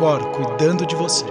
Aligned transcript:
Cor 0.00 0.32
cuidando 0.32 0.86
de 0.86 0.96
você. 0.96 1.26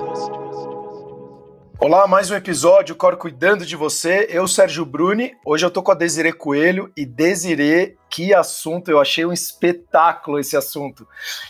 Olá, 1.79 2.05
mais 2.05 2.29
um 2.29 2.35
episódio 2.35 2.95
Cor 2.95 3.17
cuidando 3.17 3.65
de 3.65 3.75
você. 3.75 4.27
Eu, 4.29 4.47
Sérgio 4.47 4.85
Bruni. 4.85 5.35
Hoje 5.43 5.65
eu 5.65 5.71
tô 5.71 5.81
com 5.81 5.91
a 5.91 5.95
Desirê 5.95 6.31
Coelho 6.31 6.93
e 6.95 7.03
Desirê, 7.03 7.97
que 8.11 8.31
assunto, 8.31 8.91
eu 8.91 8.99
achei 8.99 9.25
um 9.25 9.33
espetáculo 9.33 10.37
esse 10.37 10.55
assunto. 10.55 11.07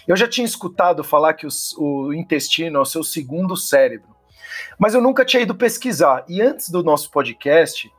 Eu 0.07 0.15
já 0.15 0.29
tinha 0.29 0.45
escutado 0.45 1.03
falar 1.03 1.33
que 1.33 1.45
os, 1.45 1.75
o 1.77 2.13
intestino 2.13 2.77
é 2.77 2.81
o 2.81 2.85
seu 2.85 3.03
segundo 3.03 3.57
cérebro, 3.57 4.15
mas 4.77 4.93
eu 4.93 5.01
nunca 5.01 5.25
tinha 5.25 5.43
ido 5.43 5.53
pesquisar. 5.53 6.23
E 6.25 6.41
antes 6.41 6.69
do 6.69 6.81
nosso 6.81 7.11
podcast, 7.11 7.91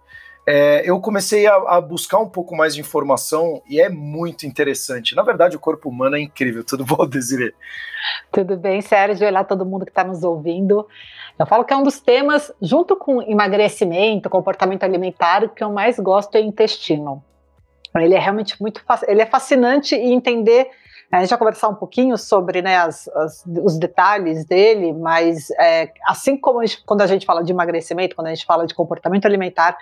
é, 0.51 0.83
eu 0.85 1.01
comecei 1.01 1.47
a, 1.47 1.55
a, 1.55 1.81
buscar 1.81 2.19
um 2.19 2.29
pouco 2.29 2.57
mais 2.57 2.75
de 2.75 2.81
informação 2.81 3.63
e 3.69 3.81
é 3.81 3.89
muito 3.89 4.45
interessante. 4.45 5.15
Na 5.15 5.23
verdade, 5.23 5.55
o 5.55 5.61
corpo 5.61 5.89
humano 5.89 6.17
é 6.17 6.21
incrível. 6.21 6.65
Tudo 6.65 6.85
bom, 6.85 7.07
Desiree? 7.07 7.55
Tudo 8.33 8.57
bem, 8.57 8.81
Sérgio? 8.81 9.29
Olá, 9.29 9.45
todo 9.45 9.65
mundo 9.65 9.85
que 9.85 9.93
está 9.93 10.03
nos 10.03 10.25
ouvindo. 10.25 10.89
Eu 11.39 11.47
falo 11.47 11.65
que 11.65 11.73
é 11.73 11.77
um 11.77 11.85
dos 11.85 12.01
temas, 12.01 12.53
junto 12.61 12.97
com 12.97 13.23
emagrecimento, 13.23 14.29
comportamento 14.29 14.83
alimentar, 14.83 15.49
que 15.51 15.63
eu 15.63 15.71
mais 15.71 16.01
gosto 16.01 16.35
é 16.35 16.41
intestino. 16.41 17.23
Ele 17.97 18.17
é 18.17 18.19
realmente 18.19 18.61
muito 18.61 18.83
ele 19.07 19.23
é 19.23 19.27
fascinante 19.27 19.95
e 19.95 20.13
entender 20.13 20.69
a 21.19 21.21
gente 21.21 21.31
vai 21.31 21.39
conversar 21.39 21.69
um 21.69 21.75
pouquinho 21.75 22.17
sobre 22.17 22.63
né, 22.63 22.77
as, 22.77 23.09
as, 23.09 23.45
os 23.65 23.79
detalhes 23.79 24.45
dele, 24.45 24.93
mas 24.93 25.51
é, 25.59 25.91
assim 26.07 26.37
como 26.37 26.61
a 26.61 26.67
gente, 26.67 26.83
quando 26.85 27.01
a 27.01 27.07
gente 27.07 27.27
fala 27.27 27.43
de 27.43 27.53
emagrecimento, 27.53 28.15
quando 28.15 28.29
a 28.29 28.35
gente 28.35 28.47
fala 28.47 28.65
de 28.65 28.75
comportamento 28.75 29.27
alimentar, 29.27 29.77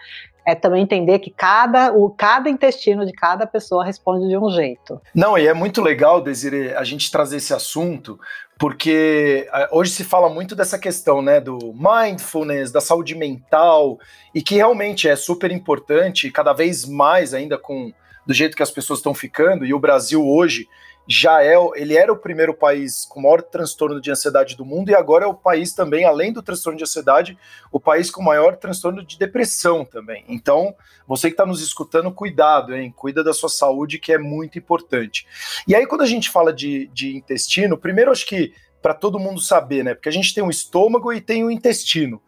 é 0.46 0.54
também 0.54 0.82
entender 0.82 1.18
que 1.18 1.30
cada, 1.30 1.92
o, 1.92 2.08
cada 2.08 2.48
intestino 2.48 3.04
de 3.04 3.12
cada 3.12 3.46
pessoa 3.46 3.84
responde 3.84 4.26
de 4.26 4.38
um 4.38 4.50
jeito. 4.50 4.98
Não, 5.14 5.36
e 5.36 5.46
é 5.46 5.52
muito 5.52 5.82
legal, 5.82 6.22
Desiree, 6.22 6.74
a 6.74 6.84
gente 6.84 7.10
trazer 7.10 7.36
esse 7.36 7.52
assunto, 7.52 8.18
porque 8.58 9.46
é, 9.52 9.68
hoje 9.70 9.90
se 9.90 10.04
fala 10.04 10.30
muito 10.30 10.56
dessa 10.56 10.78
questão, 10.78 11.20
né, 11.20 11.38
do 11.38 11.58
mindfulness, 11.74 12.72
da 12.72 12.80
saúde 12.80 13.14
mental, 13.14 13.98
e 14.34 14.40
que 14.40 14.54
realmente 14.54 15.06
é 15.06 15.14
super 15.14 15.50
importante, 15.50 16.30
cada 16.30 16.54
vez 16.54 16.86
mais 16.86 17.34
ainda 17.34 17.58
com 17.58 17.92
do 18.24 18.32
jeito 18.32 18.56
que 18.56 18.62
as 18.62 18.70
pessoas 18.70 18.98
estão 18.98 19.12
ficando, 19.12 19.66
e 19.66 19.74
o 19.74 19.78
Brasil 19.78 20.26
hoje 20.26 20.66
já 21.10 21.42
é, 21.42 21.54
ele 21.76 21.96
era 21.96 22.12
o 22.12 22.18
primeiro 22.18 22.52
país 22.52 23.06
com 23.06 23.22
maior 23.22 23.40
transtorno 23.40 23.98
de 23.98 24.10
ansiedade 24.10 24.54
do 24.54 24.64
mundo 24.64 24.90
e 24.90 24.94
agora 24.94 25.24
é 25.24 25.26
o 25.26 25.32
país 25.32 25.72
também, 25.72 26.04
além 26.04 26.30
do 26.30 26.42
transtorno 26.42 26.76
de 26.76 26.84
ansiedade, 26.84 27.38
o 27.72 27.80
país 27.80 28.10
com 28.10 28.22
maior 28.22 28.56
transtorno 28.56 29.02
de 29.02 29.18
depressão 29.18 29.86
também. 29.86 30.22
Então, 30.28 30.74
você 31.06 31.28
que 31.28 31.32
está 31.32 31.46
nos 31.46 31.62
escutando, 31.62 32.12
cuidado, 32.12 32.76
hein? 32.76 32.92
Cuida 32.94 33.24
da 33.24 33.32
sua 33.32 33.48
saúde, 33.48 33.98
que 33.98 34.12
é 34.12 34.18
muito 34.18 34.58
importante. 34.58 35.26
E 35.66 35.74
aí, 35.74 35.86
quando 35.86 36.02
a 36.02 36.06
gente 36.06 36.28
fala 36.28 36.52
de, 36.52 36.88
de 36.92 37.16
intestino, 37.16 37.78
primeiro 37.78 38.10
acho 38.10 38.26
que 38.26 38.52
para 38.82 38.92
todo 38.92 39.18
mundo 39.18 39.40
saber, 39.40 39.82
né? 39.82 39.94
Porque 39.94 40.10
a 40.10 40.12
gente 40.12 40.34
tem 40.34 40.44
o 40.44 40.50
estômago 40.50 41.10
e 41.10 41.22
tem 41.22 41.42
o 41.42 41.50
intestino. 41.50 42.20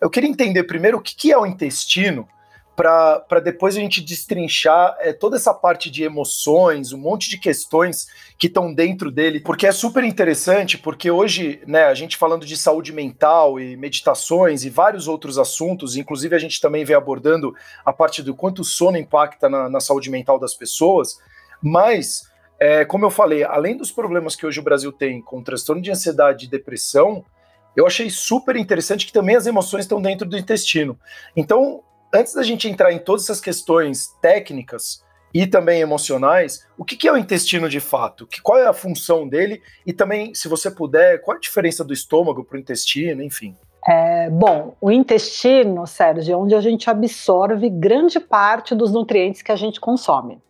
Eu 0.00 0.10
queria 0.10 0.28
entender 0.28 0.64
primeiro 0.64 0.98
o 0.98 1.00
que, 1.00 1.14
que 1.14 1.32
é 1.32 1.38
o 1.38 1.46
intestino 1.46 2.28
para 2.76 3.40
depois 3.42 3.74
a 3.74 3.80
gente 3.80 4.02
destrinchar 4.02 4.94
é, 5.00 5.12
toda 5.12 5.36
essa 5.36 5.54
parte 5.54 5.90
de 5.90 6.04
emoções, 6.04 6.92
um 6.92 6.98
monte 6.98 7.30
de 7.30 7.38
questões 7.38 8.06
que 8.38 8.48
estão 8.48 8.72
dentro 8.72 9.10
dele, 9.10 9.40
porque 9.40 9.66
é 9.66 9.72
super 9.72 10.04
interessante, 10.04 10.76
porque 10.76 11.10
hoje, 11.10 11.62
né, 11.66 11.84
a 11.84 11.94
gente 11.94 12.18
falando 12.18 12.44
de 12.44 12.54
saúde 12.54 12.92
mental 12.92 13.58
e 13.58 13.76
meditações 13.76 14.62
e 14.62 14.68
vários 14.68 15.08
outros 15.08 15.38
assuntos, 15.38 15.96
inclusive 15.96 16.36
a 16.36 16.38
gente 16.38 16.60
também 16.60 16.84
vem 16.84 16.94
abordando 16.94 17.54
a 17.82 17.94
parte 17.94 18.22
do 18.22 18.34
quanto 18.34 18.60
o 18.60 18.64
sono 18.64 18.98
impacta 18.98 19.48
na, 19.48 19.70
na 19.70 19.80
saúde 19.80 20.10
mental 20.10 20.38
das 20.38 20.54
pessoas, 20.54 21.18
mas, 21.62 22.30
é, 22.60 22.84
como 22.84 23.06
eu 23.06 23.10
falei, 23.10 23.42
além 23.42 23.74
dos 23.74 23.90
problemas 23.90 24.36
que 24.36 24.44
hoje 24.44 24.60
o 24.60 24.64
Brasil 24.64 24.92
tem 24.92 25.22
com 25.22 25.42
transtorno 25.42 25.80
de 25.80 25.90
ansiedade 25.90 26.44
e 26.44 26.50
depressão, 26.50 27.24
eu 27.74 27.86
achei 27.86 28.08
super 28.10 28.56
interessante 28.56 29.06
que 29.06 29.12
também 29.12 29.36
as 29.36 29.46
emoções 29.46 29.84
estão 29.84 30.00
dentro 30.00 30.26
do 30.26 30.36
intestino. 30.36 30.98
Então, 31.36 31.82
antes 32.14 32.34
da 32.34 32.42
gente 32.42 32.68
entrar 32.68 32.92
em 32.92 32.98
todas 32.98 33.24
essas 33.24 33.40
questões 33.40 34.08
técnicas 34.20 35.04
e 35.32 35.46
também 35.46 35.80
emocionais, 35.80 36.66
o 36.78 36.84
que, 36.84 36.96
que 36.96 37.06
é 37.06 37.12
o 37.12 37.16
intestino 37.16 37.68
de 37.68 37.80
fato? 37.80 38.26
Que, 38.26 38.40
qual 38.40 38.58
é 38.58 38.66
a 38.66 38.72
função 38.72 39.28
dele? 39.28 39.60
E 39.84 39.92
também, 39.92 40.34
se 40.34 40.48
você 40.48 40.70
puder, 40.70 41.20
qual 41.20 41.36
a 41.36 41.40
diferença 41.40 41.84
do 41.84 41.92
estômago 41.92 42.42
para 42.44 42.56
o 42.56 42.60
intestino, 42.60 43.22
enfim. 43.22 43.54
É, 43.86 44.30
bom, 44.30 44.74
o 44.80 44.90
intestino, 44.90 45.86
Sérgio, 45.86 46.32
é 46.32 46.36
onde 46.36 46.54
a 46.54 46.60
gente 46.60 46.88
absorve 46.88 47.68
grande 47.68 48.18
parte 48.18 48.74
dos 48.74 48.92
nutrientes 48.92 49.42
que 49.42 49.52
a 49.52 49.56
gente 49.56 49.78
consome. 49.78 50.40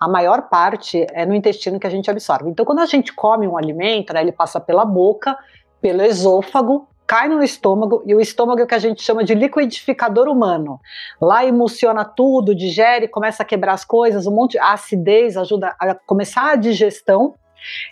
A 0.00 0.08
maior 0.08 0.42
parte 0.42 1.06
é 1.10 1.26
no 1.26 1.34
intestino 1.34 1.80
que 1.80 1.86
a 1.86 1.90
gente 1.90 2.10
absorve. 2.10 2.48
Então, 2.48 2.64
quando 2.64 2.78
a 2.78 2.86
gente 2.86 3.12
come 3.12 3.46
um 3.48 3.56
alimento, 3.56 4.12
né, 4.12 4.22
ele 4.22 4.32
passa 4.32 4.60
pela 4.60 4.84
boca, 4.84 5.36
pelo 5.80 6.02
esôfago 6.02 6.88
cai 7.06 7.28
no 7.28 7.42
estômago 7.42 8.02
e 8.04 8.14
o 8.14 8.20
estômago 8.20 8.60
é 8.60 8.64
o 8.64 8.66
que 8.66 8.74
a 8.74 8.78
gente 8.78 9.02
chama 9.02 9.22
de 9.22 9.34
liquidificador 9.34 10.28
humano. 10.28 10.80
Lá 11.20 11.44
emociona 11.44 12.04
tudo, 12.04 12.54
digere, 12.54 13.08
começa 13.08 13.42
a 13.42 13.46
quebrar 13.46 13.72
as 13.72 13.84
coisas, 13.84 14.26
um 14.26 14.34
monte, 14.34 14.58
a 14.58 14.72
acidez 14.72 15.36
ajuda 15.36 15.74
a 15.78 15.94
começar 15.94 16.52
a 16.52 16.56
digestão 16.56 17.34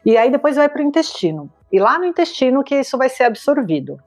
e 0.05 0.17
aí 0.17 0.31
depois 0.31 0.57
vai 0.57 0.69
para 0.69 0.83
o 0.83 0.85
intestino 0.85 1.51
e 1.75 1.79
lá 1.81 1.99
no 1.99 2.05
intestino 2.05 2.63
que 2.63 2.77
isso 2.77 2.97
vai 2.97 3.09
ser 3.09 3.25
absorvido. 3.25 3.99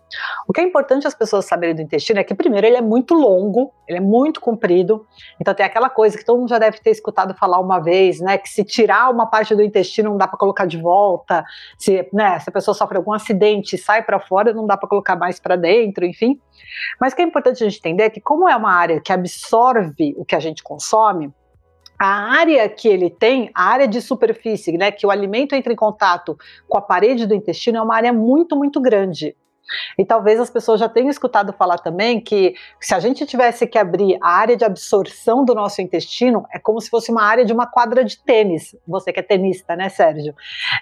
O 0.48 0.54
que 0.54 0.62
é 0.62 0.64
importante 0.64 1.06
as 1.06 1.14
pessoas 1.14 1.44
saberem 1.44 1.76
do 1.76 1.82
intestino 1.82 2.18
é 2.18 2.24
que, 2.24 2.34
primeiro, 2.34 2.66
ele 2.66 2.78
é 2.78 2.82
muito 2.82 3.14
longo, 3.14 3.74
ele 3.86 3.98
é 3.98 4.02
muito 4.02 4.40
comprido, 4.40 5.06
então 5.38 5.54
tem 5.54 5.66
aquela 5.66 5.90
coisa 5.90 6.18
que 6.18 6.24
todo 6.24 6.40
mundo 6.40 6.48
já 6.48 6.60
deve 6.60 6.80
ter 6.80 6.92
escutado 6.92 7.36
falar 7.36 7.60
uma 7.60 7.80
vez, 7.80 8.22
né, 8.22 8.38
que 8.38 8.48
se 8.48 8.64
tirar 8.64 9.12
uma 9.12 9.26
parte 9.26 9.54
do 9.54 9.62
intestino 9.62 10.12
não 10.12 10.18
dá 10.18 10.30
para 10.30 10.38
colocar 10.38 10.66
de 10.66 10.82
volta, 10.82 11.44
se, 11.78 12.08
né, 12.14 12.40
se 12.40 12.50
a 12.50 12.54
pessoa 12.54 12.74
sofre 12.74 12.96
algum 12.96 13.12
acidente 13.12 13.76
e 13.76 13.78
sai 13.78 14.02
para 14.02 14.18
fora, 14.18 14.54
não 14.54 14.66
dá 14.66 14.78
para 14.78 14.88
colocar 14.88 15.18
mais 15.18 15.38
para 15.38 15.58
dentro, 15.58 16.06
enfim. 16.06 16.40
Mas 17.02 17.12
o 17.12 17.18
que 17.18 17.22
é 17.22 17.26
importante 17.26 17.62
a 17.66 17.70
gente 17.70 17.80
entender 17.80 18.04
é 18.04 18.10
que, 18.10 18.22
como 18.22 18.48
é 18.48 18.56
uma 18.56 18.72
área 18.72 19.02
que 19.02 19.12
absorve 19.12 20.16
o 20.18 20.24
que 20.24 20.38
a 20.38 20.40
gente 20.40 20.64
consome, 20.64 21.34
a 22.00 22.38
área 22.38 22.68
que 22.70 22.88
ele 22.88 23.10
tem, 23.10 23.50
a 23.54 23.64
área 23.64 23.88
de 23.88 24.02
superfície, 24.02 24.78
né, 24.78 24.92
que 24.92 25.06
o 25.06 25.12
alimento 25.12 25.56
entra 25.56 25.74
em 25.74 25.76
contato 25.76 26.38
com 26.68 26.78
a 26.78 26.82
parede 26.82 27.26
do 27.26 27.34
intestino, 27.34 27.78
é 27.78 27.82
uma 27.82 27.96
área 27.96 28.14
muito, 28.14 28.56
muito 28.56 28.80
grande. 28.80 29.36
E 29.98 30.06
talvez 30.06 30.40
as 30.40 30.50
pessoas 30.50 30.80
já 30.80 30.88
tenham 30.88 31.10
escutado 31.10 31.54
falar 31.54 31.78
também 31.78 32.22
que 32.22 32.56
se 32.80 32.94
a 32.94 33.00
gente 33.00 33.26
tivesse 33.26 33.68
que 33.68 33.78
abrir 33.78 34.18
a 34.22 34.30
área 34.30 34.56
de 34.56 34.64
absorção 34.64 35.44
do 35.44 35.54
nosso 35.54 35.82
intestino, 35.82 36.46
é 36.54 36.60
como 36.60 36.80
se 36.80 36.90
fosse 36.90 37.12
uma 37.12 37.24
área 37.24 37.44
de 37.44 37.54
uma 37.54 37.68
quadra 37.68 38.04
de 38.04 38.18
tênis. 38.24 38.76
Você 38.88 39.12
que 39.12 39.20
é 39.20 39.24
tenista, 39.24 39.76
né, 39.76 39.90
Sérgio? 39.90 40.34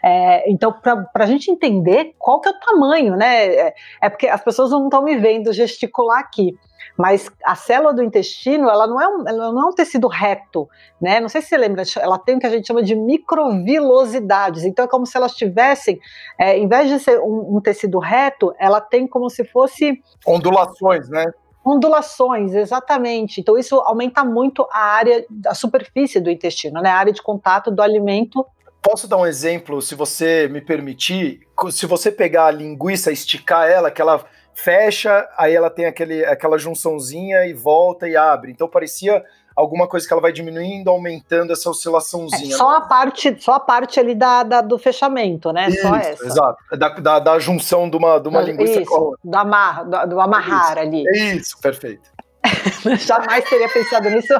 É, 0.03 0.49
então, 0.49 0.71
para 0.71 1.23
a 1.23 1.25
gente 1.25 1.49
entender 1.49 2.13
qual 2.17 2.39
que 2.39 2.47
é 2.49 2.51
o 2.51 2.59
tamanho, 2.59 3.15
né? 3.15 3.45
É, 3.45 3.73
é 4.01 4.09
porque 4.09 4.27
as 4.27 4.43
pessoas 4.43 4.71
não 4.71 4.85
estão 4.85 5.03
me 5.03 5.17
vendo 5.17 5.51
gesticular 5.51 6.19
aqui. 6.19 6.55
Mas 6.97 7.29
a 7.43 7.55
célula 7.55 7.93
do 7.93 8.03
intestino, 8.03 8.69
ela 8.69 8.87
não 8.87 9.01
é 9.01 9.07
um, 9.07 9.27
ela 9.27 9.51
não 9.51 9.63
é 9.63 9.65
um 9.69 9.73
tecido 9.73 10.07
reto, 10.07 10.67
né? 11.01 11.19
Não 11.19 11.29
sei 11.29 11.41
se 11.41 11.49
você 11.49 11.57
lembra, 11.57 11.83
ela 11.97 12.17
tem 12.17 12.35
o 12.35 12.39
que 12.39 12.47
a 12.47 12.49
gente 12.49 12.67
chama 12.67 12.83
de 12.83 12.95
microvilosidades. 12.95 14.63
Então 14.63 14.85
é 14.85 14.87
como 14.87 15.05
se 15.05 15.17
elas 15.17 15.33
tivessem, 15.33 15.99
é, 16.39 16.57
em 16.57 16.67
vez 16.67 16.89
de 16.89 16.99
ser 16.99 17.19
um, 17.19 17.57
um 17.57 17.61
tecido 17.61 17.99
reto, 17.99 18.53
ela 18.59 18.79
tem 18.79 19.07
como 19.07 19.29
se 19.29 19.43
fosse 19.43 20.01
ondulações, 20.25 21.09
né? 21.09 21.25
ondulações, 21.65 22.53
exatamente. 22.53 23.41
Então 23.41 23.57
isso 23.57 23.75
aumenta 23.77 24.23
muito 24.23 24.67
a 24.71 24.79
área, 24.79 25.25
a 25.47 25.55
superfície 25.55 26.19
do 26.19 26.29
intestino, 26.29 26.79
né? 26.79 26.89
A 26.89 26.97
área 26.97 27.11
de 27.11 27.23
contato 27.23 27.71
do 27.71 27.81
alimento. 27.81 28.45
Posso 28.83 29.07
dar 29.07 29.17
um 29.17 29.25
exemplo, 29.25 29.81
se 29.81 29.95
você 29.95 30.47
me 30.47 30.61
permitir? 30.61 31.39
Se 31.71 31.87
você 31.87 32.11
pegar 32.11 32.45
a 32.45 32.51
linguiça, 32.51 33.11
esticar 33.11 33.67
ela, 33.67 33.89
que 33.89 33.99
ela 33.99 34.23
fecha, 34.55 35.27
aí 35.37 35.53
ela 35.53 35.69
tem 35.69 35.85
aquele, 35.85 36.25
aquela 36.25 36.57
junçãozinha 36.57 37.45
e 37.45 37.53
volta 37.53 38.07
e 38.07 38.15
abre. 38.15 38.51
Então 38.51 38.67
parecia 38.67 39.23
alguma 39.55 39.87
coisa 39.87 40.05
que 40.05 40.13
ela 40.13 40.21
vai 40.21 40.31
diminuindo, 40.31 40.89
aumentando 40.89 41.53
essa 41.53 41.69
oscilaçãozinha. 41.69 42.55
É, 42.55 42.57
só 42.57 42.77
a 42.77 42.81
parte, 42.81 43.35
só 43.41 43.53
a 43.53 43.59
parte 43.59 43.99
ali 43.99 44.13
da, 44.13 44.43
da 44.43 44.61
do 44.61 44.77
fechamento, 44.77 45.51
né? 45.51 45.69
Isso, 45.69 45.81
só 45.81 45.95
essa. 45.95 46.25
Exato. 46.25 46.57
Da, 46.77 46.89
da, 46.89 47.19
da, 47.19 47.39
junção 47.39 47.89
de 47.89 47.95
uma, 47.97 48.19
de 48.19 48.27
uma 48.27 48.41
linguiça 48.41 48.81
isso, 48.81 48.91
com. 48.91 49.15
Do, 49.23 49.37
amar, 49.37 49.85
do, 49.85 50.07
do 50.07 50.19
amarrar 50.19 50.71
isso, 50.71 50.79
ali. 50.79 51.03
Isso, 51.13 51.61
perfeito. 51.61 52.15
Jamais 52.99 53.43
teria 53.49 53.69
pensado 53.69 54.09
nisso, 54.09 54.33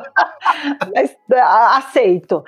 mas 0.93 1.15
aceito. 1.73 2.43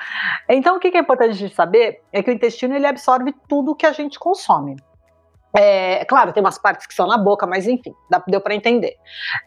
Então, 0.48 0.78
o 0.78 0.80
que 0.80 0.90
é 0.90 1.00
importante 1.00 1.32
a 1.32 1.34
gente 1.34 1.56
saber 1.56 2.02
é 2.12 2.22
que 2.22 2.30
o 2.30 2.34
intestino 2.34 2.76
ele 2.76 2.86
absorve 2.86 3.34
tudo 3.48 3.76
que 3.76 3.86
a 3.86 3.92
gente 3.92 4.20
consome. 4.20 4.76
É, 5.56 6.04
claro, 6.06 6.34
tem 6.34 6.44
umas 6.44 6.58
partes 6.58 6.86
que 6.86 6.94
são 6.94 7.08
na 7.08 7.18
boca, 7.18 7.48
mas 7.48 7.68
enfim, 7.68 7.94
dá, 8.10 8.22
deu 8.28 8.42
para 8.42 8.54
entender. 8.54 8.96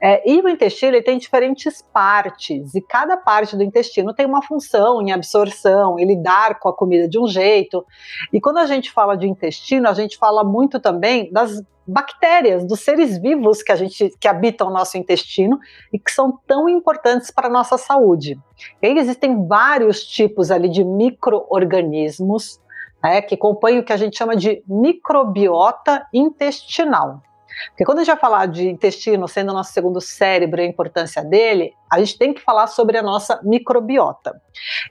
É, 0.00 0.29
e 0.29 0.41
o 0.41 0.49
intestino 0.49 0.93
ele 0.93 1.02
tem 1.02 1.19
diferentes 1.19 1.82
partes, 1.93 2.75
e 2.75 2.81
cada 2.81 3.17
parte 3.17 3.56
do 3.56 3.62
intestino 3.62 4.14
tem 4.14 4.26
uma 4.26 4.43
função 4.43 5.02
em 5.02 5.12
absorção, 5.12 5.99
em 5.99 6.06
lidar 6.06 6.58
com 6.58 6.69
a 6.69 6.76
comida 6.76 7.08
de 7.08 7.19
um 7.19 7.26
jeito. 7.26 7.85
E 8.32 8.41
quando 8.41 8.58
a 8.58 8.67
gente 8.67 8.91
fala 8.91 9.17
de 9.17 9.29
intestino, 9.29 9.88
a 9.88 9.93
gente 9.93 10.17
fala 10.17 10.43
muito 10.43 10.81
também 10.81 11.31
das 11.31 11.62
bactérias, 11.87 12.64
dos 12.64 12.81
seres 12.81 13.19
vivos 13.19 13.62
que 13.62 13.73
a 13.73 13.76
gente 13.76 14.11
que 14.20 14.29
habitam 14.29 14.69
o 14.69 14.73
nosso 14.73 14.97
intestino 14.97 15.58
e 15.93 15.99
que 15.99 16.11
são 16.11 16.38
tão 16.47 16.69
importantes 16.69 17.31
para 17.31 17.49
a 17.49 17.50
nossa 17.50 17.76
saúde. 17.76 18.38
E 18.81 18.87
aí 18.87 18.99
existem 18.99 19.47
vários 19.47 20.05
tipos 20.05 20.50
ali 20.50 20.69
de 20.69 20.85
micro-organismos 20.85 22.61
né, 23.02 23.23
que 23.23 23.37
compõem 23.37 23.79
o 23.79 23.85
que 23.85 23.93
a 23.93 23.97
gente 23.97 24.17
chama 24.17 24.37
de 24.37 24.62
microbiota 24.67 26.06
intestinal. 26.12 27.23
Porque 27.69 27.85
quando 27.85 27.99
a 27.99 28.05
gente 28.05 28.12
vai 28.12 28.20
falar 28.20 28.47
de 28.47 28.69
intestino 28.69 29.29
sendo 29.29 29.50
o 29.50 29.55
nosso 29.55 29.73
segundo 29.73 30.00
cérebro 30.00 30.61
e 30.61 30.64
a 30.64 30.67
importância 30.67 31.23
dele, 31.23 31.75
a 31.91 31.99
gente 31.99 32.17
tem 32.17 32.32
que 32.32 32.41
falar 32.41 32.67
sobre 32.67 32.97
a 32.97 33.02
nossa 33.02 33.41
microbiota. 33.43 34.41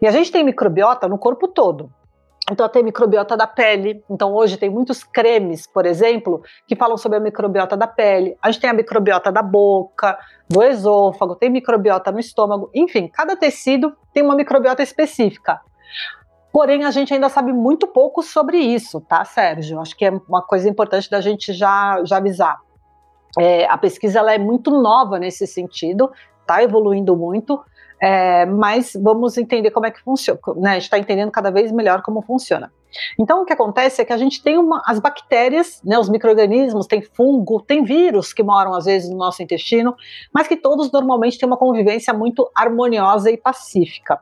E 0.02 0.08
a 0.08 0.12
gente 0.12 0.32
tem 0.32 0.44
microbiota 0.44 1.08
no 1.08 1.18
corpo 1.18 1.48
todo. 1.48 1.92
Então, 2.52 2.68
tem 2.68 2.84
microbiota 2.84 3.38
da 3.38 3.46
pele. 3.46 4.04
Então, 4.10 4.34
hoje 4.34 4.58
tem 4.58 4.70
muitos 4.70 5.04
cremes, 5.04 5.68
por 5.68 5.86
exemplo, 5.86 6.42
que 6.68 6.76
falam 6.76 6.98
sobre 6.98 7.18
a 7.18 7.22
microbiota 7.22 7.78
da 7.78 7.86
pele. 7.86 8.36
A 8.42 8.50
gente 8.50 8.62
tem 8.62 8.70
a 8.70 8.74
microbiota 8.74 9.32
da 9.32 9.44
boca, 9.44 10.18
do 10.50 10.64
esôfago, 10.64 11.36
tem 11.36 11.50
microbiota 11.50 12.12
no 12.12 12.20
estômago. 12.20 12.72
Enfim, 12.74 13.08
cada 13.08 13.36
tecido 13.36 13.96
tem 14.14 14.24
uma 14.24 14.36
microbiota 14.36 14.82
específica. 14.82 15.62
Porém, 16.52 16.84
a 16.84 16.92
gente 16.92 17.14
ainda 17.14 17.30
sabe 17.30 17.54
muito 17.54 17.88
pouco 17.88 18.24
sobre 18.24 18.58
isso, 18.58 19.00
tá, 19.02 19.24
Sérgio? 19.24 19.80
Acho 19.80 19.96
que 19.96 20.06
é 20.06 20.12
uma 20.28 20.42
coisa 20.42 20.68
importante 20.68 21.10
da 21.10 21.22
gente 21.22 21.54
já, 21.54 22.02
já 22.04 22.18
avisar. 22.18 22.58
É, 23.38 23.66
a 23.66 23.78
pesquisa 23.78 24.20
ela 24.20 24.34
é 24.34 24.40
muito 24.40 24.72
nova 24.72 25.20
nesse 25.20 25.46
sentido, 25.46 26.12
está 26.42 26.64
evoluindo 26.64 27.16
muito, 27.16 27.62
é, 28.02 28.48
mas 28.48 28.94
vamos 29.00 29.38
entender 29.38 29.70
como 29.70 29.86
é 29.86 29.92
que 29.92 30.02
funciona. 30.02 30.40
Né? 30.58 30.72
A 30.72 30.74
gente 30.74 30.84
está 30.84 30.98
entendendo 30.98 31.32
cada 31.32 31.52
vez 31.52 31.72
melhor 31.72 32.02
como 32.02 32.24
funciona. 32.24 32.72
Então, 33.20 33.44
o 33.44 33.46
que 33.46 33.54
acontece 33.54 34.02
é 34.02 34.06
que 34.06 34.12
a 34.12 34.18
gente 34.18 34.42
tem 34.42 34.58
uma, 34.58 34.82
as 34.88 35.00
bactérias, 35.00 35.80
né, 35.86 36.00
os 36.00 36.10
micro-organismos, 36.10 36.88
tem 36.88 37.04
fungo, 37.04 37.62
tem 37.62 37.84
vírus 37.84 38.34
que 38.34 38.42
moram 38.42 38.74
às 38.74 38.86
vezes 38.86 39.08
no 39.12 39.18
nosso 39.18 39.44
intestino, 39.44 39.96
mas 40.34 40.48
que 40.48 40.58
todos 40.58 40.92
normalmente 40.92 41.38
têm 41.38 41.46
uma 41.46 41.58
convivência 41.58 42.12
muito 42.16 42.50
harmoniosa 42.56 43.30
e 43.30 43.38
pacífica 43.38 44.20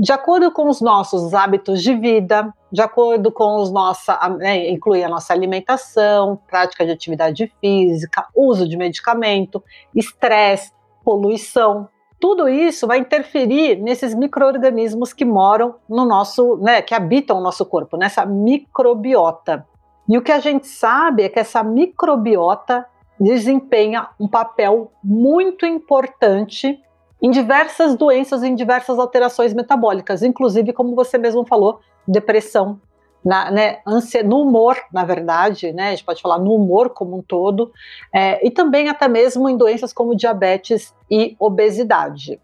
de 0.00 0.12
acordo 0.12 0.50
com 0.50 0.66
os 0.66 0.80
nossos 0.80 1.34
hábitos 1.34 1.82
de 1.82 1.94
vida, 1.94 2.54
de 2.72 2.80
acordo 2.80 3.30
com 3.30 3.56
os 3.56 3.70
nossos, 3.70 4.06
né, 4.38 4.70
inclui 4.70 5.04
a 5.04 5.10
nossa 5.10 5.34
alimentação, 5.34 6.40
prática 6.48 6.86
de 6.86 6.90
atividade 6.90 7.52
física, 7.60 8.26
uso 8.34 8.66
de 8.66 8.78
medicamento, 8.78 9.62
estresse, 9.94 10.72
poluição, 11.04 11.86
tudo 12.18 12.48
isso 12.48 12.86
vai 12.86 12.98
interferir 12.98 13.76
nesses 13.76 14.14
micro-organismos 14.14 15.12
que 15.12 15.24
moram 15.26 15.74
no 15.86 16.06
nosso, 16.06 16.56
né, 16.56 16.80
que 16.80 16.94
habitam 16.94 17.36
o 17.36 17.42
nosso 17.42 17.66
corpo, 17.66 17.98
nessa 17.98 18.24
microbiota. 18.24 19.66
E 20.08 20.16
o 20.16 20.22
que 20.22 20.32
a 20.32 20.40
gente 20.40 20.66
sabe 20.66 21.24
é 21.24 21.28
que 21.28 21.38
essa 21.38 21.62
microbiota 21.62 22.86
desempenha 23.20 24.08
um 24.18 24.26
papel 24.26 24.90
muito 25.04 25.66
importante 25.66 26.80
em 27.22 27.30
diversas 27.30 27.94
doenças, 27.96 28.42
em 28.42 28.54
diversas 28.54 28.98
alterações 28.98 29.52
metabólicas, 29.52 30.22
inclusive, 30.22 30.72
como 30.72 30.94
você 30.94 31.18
mesmo 31.18 31.44
falou, 31.44 31.80
depressão, 32.06 32.80
na, 33.24 33.50
né, 33.50 33.80
no 34.24 34.40
humor, 34.40 34.78
na 34.92 35.04
verdade, 35.04 35.72
né, 35.72 35.88
a 35.88 35.90
gente 35.90 36.04
pode 36.04 36.22
falar 36.22 36.38
no 36.38 36.54
humor 36.54 36.90
como 36.90 37.18
um 37.18 37.22
todo, 37.22 37.70
é, 38.14 38.44
e 38.46 38.50
também 38.50 38.88
até 38.88 39.06
mesmo 39.08 39.48
em 39.48 39.56
doenças 39.56 39.92
como 39.92 40.16
diabetes 40.16 40.94
e 41.10 41.36
obesidade. 41.38 42.40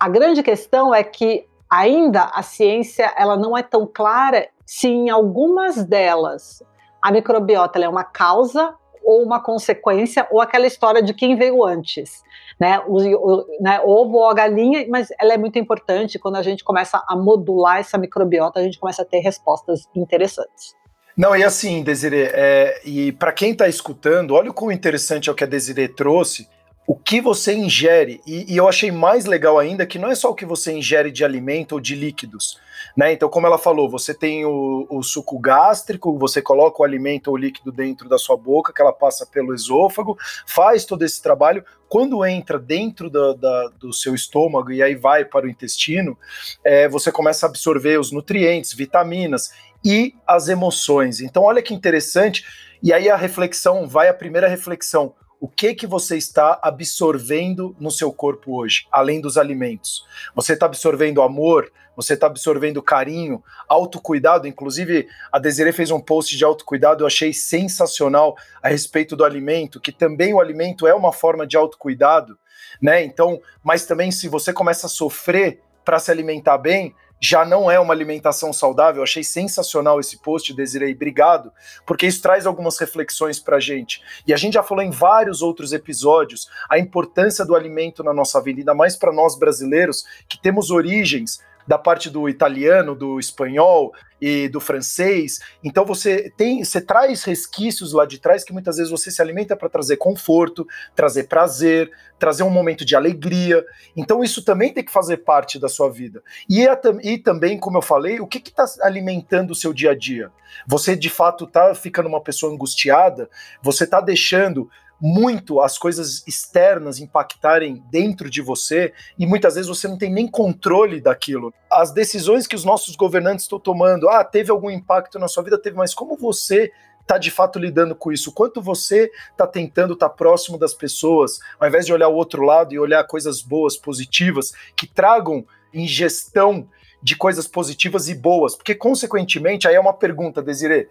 A 0.00 0.08
grande 0.08 0.42
questão 0.42 0.94
é 0.94 1.04
que 1.04 1.46
ainda 1.68 2.24
a 2.24 2.42
ciência 2.42 3.12
ela 3.16 3.36
não 3.36 3.56
é 3.56 3.62
tão 3.62 3.86
clara 3.86 4.48
se 4.64 4.88
em 4.88 5.10
algumas 5.10 5.84
delas 5.84 6.62
a 7.02 7.12
microbiota 7.12 7.78
é 7.78 7.88
uma 7.88 8.04
causa 8.04 8.74
ou 9.04 9.22
uma 9.22 9.42
consequência, 9.42 10.26
ou 10.30 10.40
aquela 10.40 10.66
história 10.66 11.02
de 11.02 11.12
quem 11.12 11.36
veio 11.36 11.64
antes. 11.64 12.22
Né, 12.58 12.78
o, 12.86 12.98
o 12.98 13.46
né, 13.60 13.80
ovo 13.84 14.18
ou 14.18 14.30
a 14.30 14.34
galinha, 14.34 14.86
mas 14.88 15.08
ela 15.20 15.34
é 15.34 15.36
muito 15.36 15.58
importante 15.58 16.20
quando 16.20 16.36
a 16.36 16.42
gente 16.42 16.62
começa 16.62 17.02
a 17.08 17.16
modular 17.16 17.78
essa 17.78 17.98
microbiota, 17.98 18.60
a 18.60 18.62
gente 18.62 18.78
começa 18.78 19.02
a 19.02 19.04
ter 19.04 19.18
respostas 19.18 19.88
interessantes. 19.94 20.76
Não, 21.16 21.34
e 21.36 21.44
assim, 21.44 21.82
Desiree, 21.82 22.30
é, 22.32 22.80
e 22.84 23.12
para 23.12 23.32
quem 23.32 23.52
está 23.52 23.68
escutando, 23.68 24.34
olha 24.34 24.50
o 24.50 24.54
quão 24.54 24.70
interessante 24.70 25.28
é 25.28 25.32
o 25.32 25.34
que 25.34 25.44
a 25.44 25.46
Desiree 25.46 25.88
trouxe, 25.88 26.48
o 26.86 26.94
que 26.94 27.18
você 27.20 27.54
ingere, 27.54 28.20
e, 28.26 28.52
e, 28.52 28.56
eu 28.56 28.68
achei 28.68 28.92
mais 28.92 29.24
legal 29.24 29.58
ainda 29.58 29.86
que 29.86 29.98
não 29.98 30.10
é 30.10 30.14
só 30.14 30.30
o 30.30 30.34
que 30.34 30.44
você 30.44 30.70
ingere 30.70 31.10
de 31.10 31.24
alimento 31.24 31.72
ou 31.72 31.80
de 31.80 31.94
líquidos, 31.94 32.58
né? 32.94 33.10
Então, 33.10 33.28
como 33.28 33.46
ela 33.46 33.56
falou, 33.56 33.88
você 33.88 34.12
tem 34.12 34.44
o, 34.44 34.86
o, 34.90 35.02
suco 35.02 35.38
gástrico, 35.38 36.18
você 36.18 36.42
coloca 36.42 36.82
o 36.82 36.84
alimento 36.84 37.28
ou 37.28 37.36
líquido 37.38 37.72
dentro 37.72 38.06
da 38.06 38.18
sua 38.18 38.36
boca, 38.36 38.70
que 38.70 38.82
ela 38.82 38.92
passa 38.92 39.24
pelo 39.24 39.54
esôfago, 39.54 40.18
faz 40.46 40.84
todo 40.84 41.02
esse 41.02 41.22
trabalho. 41.22 41.64
Quando 41.88 42.24
entra 42.24 42.58
dentro 42.58 43.08
da, 43.08 43.32
da, 43.32 43.68
do 43.78 43.90
seu 43.92 44.14
estômago 44.14 44.70
e 44.70 44.82
aí 44.82 44.94
vai 44.94 45.24
para 45.24 45.46
o 45.46 45.48
intestino, 45.48 46.18
é, 46.62 46.86
você 46.86 47.10
começa 47.10 47.46
a 47.46 47.48
absorver 47.48 47.98
os 47.98 48.12
nutrientes, 48.12 48.74
vitaminas 48.74 49.52
e 49.82 50.14
as 50.26 50.48
emoções. 50.48 51.20
Então, 51.20 51.44
olha 51.44 51.62
que 51.62 51.72
interessante. 51.72 52.44
E 52.82 52.92
aí 52.92 53.08
a 53.08 53.16
reflexão, 53.16 53.88
vai 53.88 54.08
a 54.08 54.14
primeira 54.14 54.48
reflexão 54.48 55.14
o 55.44 55.48
que 55.48 55.74
que 55.74 55.86
você 55.86 56.16
está 56.16 56.58
absorvendo 56.62 57.76
no 57.78 57.90
seu 57.90 58.10
corpo 58.10 58.56
hoje, 58.56 58.86
além 58.90 59.20
dos 59.20 59.36
alimentos? 59.36 60.02
Você 60.34 60.54
está 60.54 60.64
absorvendo 60.64 61.20
amor? 61.20 61.70
Você 61.94 62.14
está 62.14 62.28
absorvendo 62.28 62.82
carinho, 62.82 63.44
autocuidado? 63.68 64.48
Inclusive, 64.48 65.06
a 65.30 65.38
Desiree 65.38 65.74
fez 65.74 65.90
um 65.90 66.00
post 66.00 66.34
de 66.34 66.42
autocuidado, 66.42 67.02
eu 67.02 67.06
achei 67.06 67.34
sensacional 67.34 68.38
a 68.62 68.70
respeito 68.70 69.14
do 69.14 69.22
alimento, 69.22 69.78
que 69.78 69.92
também 69.92 70.32
o 70.32 70.40
alimento 70.40 70.86
é 70.86 70.94
uma 70.94 71.12
forma 71.12 71.46
de 71.46 71.58
autocuidado, 71.58 72.38
né? 72.80 73.04
Então, 73.04 73.38
mas 73.62 73.84
também 73.84 74.10
se 74.10 74.28
você 74.28 74.50
começa 74.50 74.86
a 74.86 74.90
sofrer 74.90 75.60
para 75.84 75.98
se 75.98 76.10
alimentar 76.10 76.56
bem, 76.56 76.94
já 77.24 77.42
não 77.42 77.70
é 77.70 77.80
uma 77.80 77.94
alimentação 77.94 78.52
saudável. 78.52 79.02
Achei 79.02 79.24
sensacional 79.24 79.98
esse 79.98 80.18
post, 80.18 80.52
Desirei, 80.52 80.92
obrigado, 80.92 81.50
porque 81.86 82.06
isso 82.06 82.20
traz 82.20 82.44
algumas 82.44 82.78
reflexões 82.78 83.40
para 83.40 83.56
a 83.56 83.60
gente. 83.60 84.02
E 84.26 84.34
a 84.34 84.36
gente 84.36 84.54
já 84.54 84.62
falou 84.62 84.84
em 84.84 84.90
vários 84.90 85.40
outros 85.40 85.72
episódios 85.72 86.50
a 86.68 86.78
importância 86.78 87.42
do 87.42 87.56
alimento 87.56 88.04
na 88.04 88.12
nossa 88.12 88.42
vida, 88.42 88.60
ainda 88.60 88.74
mais 88.74 88.94
para 88.94 89.10
nós 89.10 89.38
brasileiros 89.38 90.04
que 90.28 90.38
temos 90.38 90.70
origens 90.70 91.40
da 91.66 91.78
parte 91.78 92.10
do 92.10 92.28
italiano, 92.28 92.94
do 92.94 93.18
espanhol 93.18 93.92
e 94.20 94.48
do 94.48 94.60
francês. 94.60 95.38
Então 95.62 95.84
você 95.84 96.32
tem, 96.36 96.64
você 96.64 96.80
traz 96.80 97.24
resquícios 97.24 97.92
lá 97.92 98.06
de 98.06 98.18
trás 98.18 98.44
que 98.44 98.52
muitas 98.52 98.76
vezes 98.76 98.90
você 98.90 99.10
se 99.10 99.20
alimenta 99.20 99.56
para 99.56 99.68
trazer 99.68 99.96
conforto, 99.96 100.66
trazer 100.94 101.24
prazer, 101.24 101.90
trazer 102.18 102.42
um 102.42 102.50
momento 102.50 102.84
de 102.84 102.96
alegria. 102.96 103.64
Então 103.96 104.22
isso 104.22 104.42
também 104.42 104.72
tem 104.72 104.84
que 104.84 104.92
fazer 104.92 105.18
parte 105.18 105.58
da 105.58 105.68
sua 105.68 105.90
vida. 105.90 106.22
E, 106.48 106.66
é 106.66 106.80
e 107.02 107.18
também, 107.18 107.58
como 107.58 107.78
eu 107.78 107.82
falei, 107.82 108.20
o 108.20 108.26
que 108.26 108.38
está 108.38 108.64
alimentando 108.82 109.50
o 109.50 109.54
seu 109.54 109.72
dia 109.72 109.90
a 109.90 109.94
dia? 109.94 110.30
Você 110.66 110.96
de 110.96 111.10
fato 111.10 111.44
está 111.44 111.74
ficando 111.74 112.08
uma 112.08 112.22
pessoa 112.22 112.52
angustiada? 112.52 113.28
Você 113.62 113.84
está 113.84 114.00
deixando 114.00 114.70
muito 115.06 115.60
as 115.60 115.76
coisas 115.76 116.26
externas 116.26 116.98
impactarem 116.98 117.84
dentro 117.90 118.30
de 118.30 118.40
você 118.40 118.90
e 119.18 119.26
muitas 119.26 119.54
vezes 119.54 119.68
você 119.68 119.86
não 119.86 119.98
tem 119.98 120.10
nem 120.10 120.26
controle 120.26 120.98
daquilo. 120.98 121.52
As 121.70 121.92
decisões 121.92 122.46
que 122.46 122.56
os 122.56 122.64
nossos 122.64 122.96
governantes 122.96 123.44
estão 123.44 123.60
tomando, 123.60 124.08
ah, 124.08 124.24
teve 124.24 124.50
algum 124.50 124.70
impacto 124.70 125.18
na 125.18 125.28
sua 125.28 125.42
vida? 125.42 125.58
Teve, 125.58 125.76
mas 125.76 125.92
como 125.92 126.16
você 126.16 126.72
está 127.02 127.18
de 127.18 127.30
fato 127.30 127.58
lidando 127.58 127.94
com 127.94 128.10
isso? 128.12 128.32
Quanto 128.32 128.62
você 128.62 129.10
está 129.30 129.46
tentando 129.46 129.92
estar 129.92 130.08
tá 130.08 130.14
próximo 130.14 130.56
das 130.56 130.72
pessoas, 130.72 131.38
ao 131.60 131.68
invés 131.68 131.84
de 131.84 131.92
olhar 131.92 132.08
o 132.08 132.14
outro 132.14 132.42
lado 132.42 132.72
e 132.72 132.78
olhar 132.78 133.04
coisas 133.04 133.42
boas, 133.42 133.76
positivas, 133.76 134.54
que 134.74 134.86
tragam 134.86 135.44
ingestão 135.74 136.66
de 137.02 137.14
coisas 137.14 137.46
positivas 137.46 138.08
e 138.08 138.14
boas? 138.14 138.56
Porque, 138.56 138.74
consequentemente, 138.74 139.68
aí 139.68 139.74
é 139.74 139.80
uma 139.80 139.92
pergunta, 139.92 140.40
Desiree. 140.40 140.88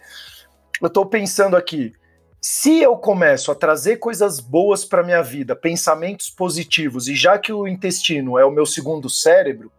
Eu 0.80 0.88
estou 0.88 1.04
pensando 1.04 1.58
aqui, 1.58 1.94
se 2.46 2.82
eu 2.82 2.98
começo 2.98 3.54
a 3.54 3.56
trazer 3.56 4.00
coisas 4.00 4.42
boas 4.42 4.84
para 4.84 5.02
minha 5.02 5.24
vida, 5.24 5.56
pensamentos 5.56 6.30
positivos, 6.30 7.08
e 7.08 7.16
já 7.16 7.40
que 7.40 7.54
o 7.54 7.66
intestino 7.66 8.38
é 8.38 8.44
o 8.44 8.52
meu 8.52 8.66
segundo 8.66 9.10
cérebro, 9.10 9.72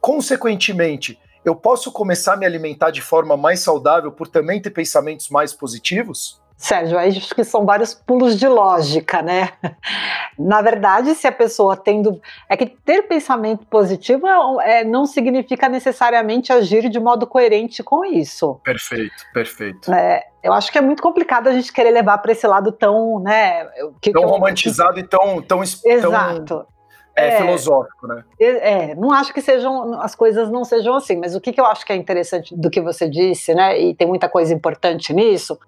consequentemente, 0.00 1.18
eu 1.44 1.56
posso 1.56 1.90
começar 1.90 2.34
a 2.34 2.36
me 2.36 2.46
alimentar 2.46 2.92
de 2.92 3.02
forma 3.02 3.36
mais 3.36 3.58
saudável 3.58 4.12
por 4.12 4.28
também 4.28 4.62
ter 4.62 4.70
pensamentos 4.70 5.30
mais 5.30 5.52
positivos? 5.52 6.40
Sérgio, 6.56 6.96
aí 6.96 7.08
acho 7.10 7.34
que 7.34 7.42
são 7.42 7.66
vários 7.66 7.92
pulos 7.92 8.38
de 8.38 8.46
lógica, 8.46 9.20
né? 9.20 9.50
Na 10.38 10.62
verdade, 10.62 11.14
se 11.14 11.26
a 11.26 11.32
pessoa 11.32 11.76
tendo. 11.76 12.20
É 12.48 12.56
que 12.56 12.66
ter 12.66 13.02
pensamento 13.02 13.66
positivo 13.66 14.26
é, 14.26 14.80
é, 14.80 14.84
não 14.84 15.04
significa 15.04 15.68
necessariamente 15.68 16.52
agir 16.52 16.88
de 16.88 17.00
modo 17.00 17.26
coerente 17.26 17.82
com 17.82 18.04
isso. 18.04 18.60
Perfeito, 18.64 19.24
perfeito. 19.34 19.92
É, 19.92 20.24
eu 20.42 20.52
acho 20.52 20.70
que 20.70 20.78
é 20.78 20.80
muito 20.80 21.02
complicado 21.02 21.48
a 21.48 21.52
gente 21.52 21.72
querer 21.72 21.90
levar 21.90 22.18
para 22.18 22.32
esse 22.32 22.46
lado 22.46 22.70
tão. 22.70 23.20
Né, 23.20 23.64
que, 24.00 24.12
tão 24.12 24.22
que 24.22 24.28
romantizado 24.28 24.98
e 24.98 25.02
tão, 25.02 25.42
tão. 25.42 25.62
Exato. 25.62 26.44
Tão... 26.44 26.72
É, 27.14 27.28
é, 27.28 27.36
filosófico, 27.36 28.06
né? 28.06 28.24
É, 28.40 28.94
não 28.94 29.12
acho 29.12 29.34
que 29.34 29.42
sejam 29.42 30.00
as 30.00 30.14
coisas 30.14 30.50
não 30.50 30.64
sejam 30.64 30.94
assim, 30.94 31.16
mas 31.16 31.34
o 31.34 31.40
que, 31.40 31.52
que 31.52 31.60
eu 31.60 31.66
acho 31.66 31.84
que 31.84 31.92
é 31.92 31.96
interessante 31.96 32.56
do 32.56 32.70
que 32.70 32.80
você 32.80 33.08
disse, 33.08 33.54
né? 33.54 33.78
E 33.78 33.94
tem 33.94 34.06
muita 34.06 34.30
coisa 34.30 34.54
importante 34.54 35.12
nisso, 35.12 35.58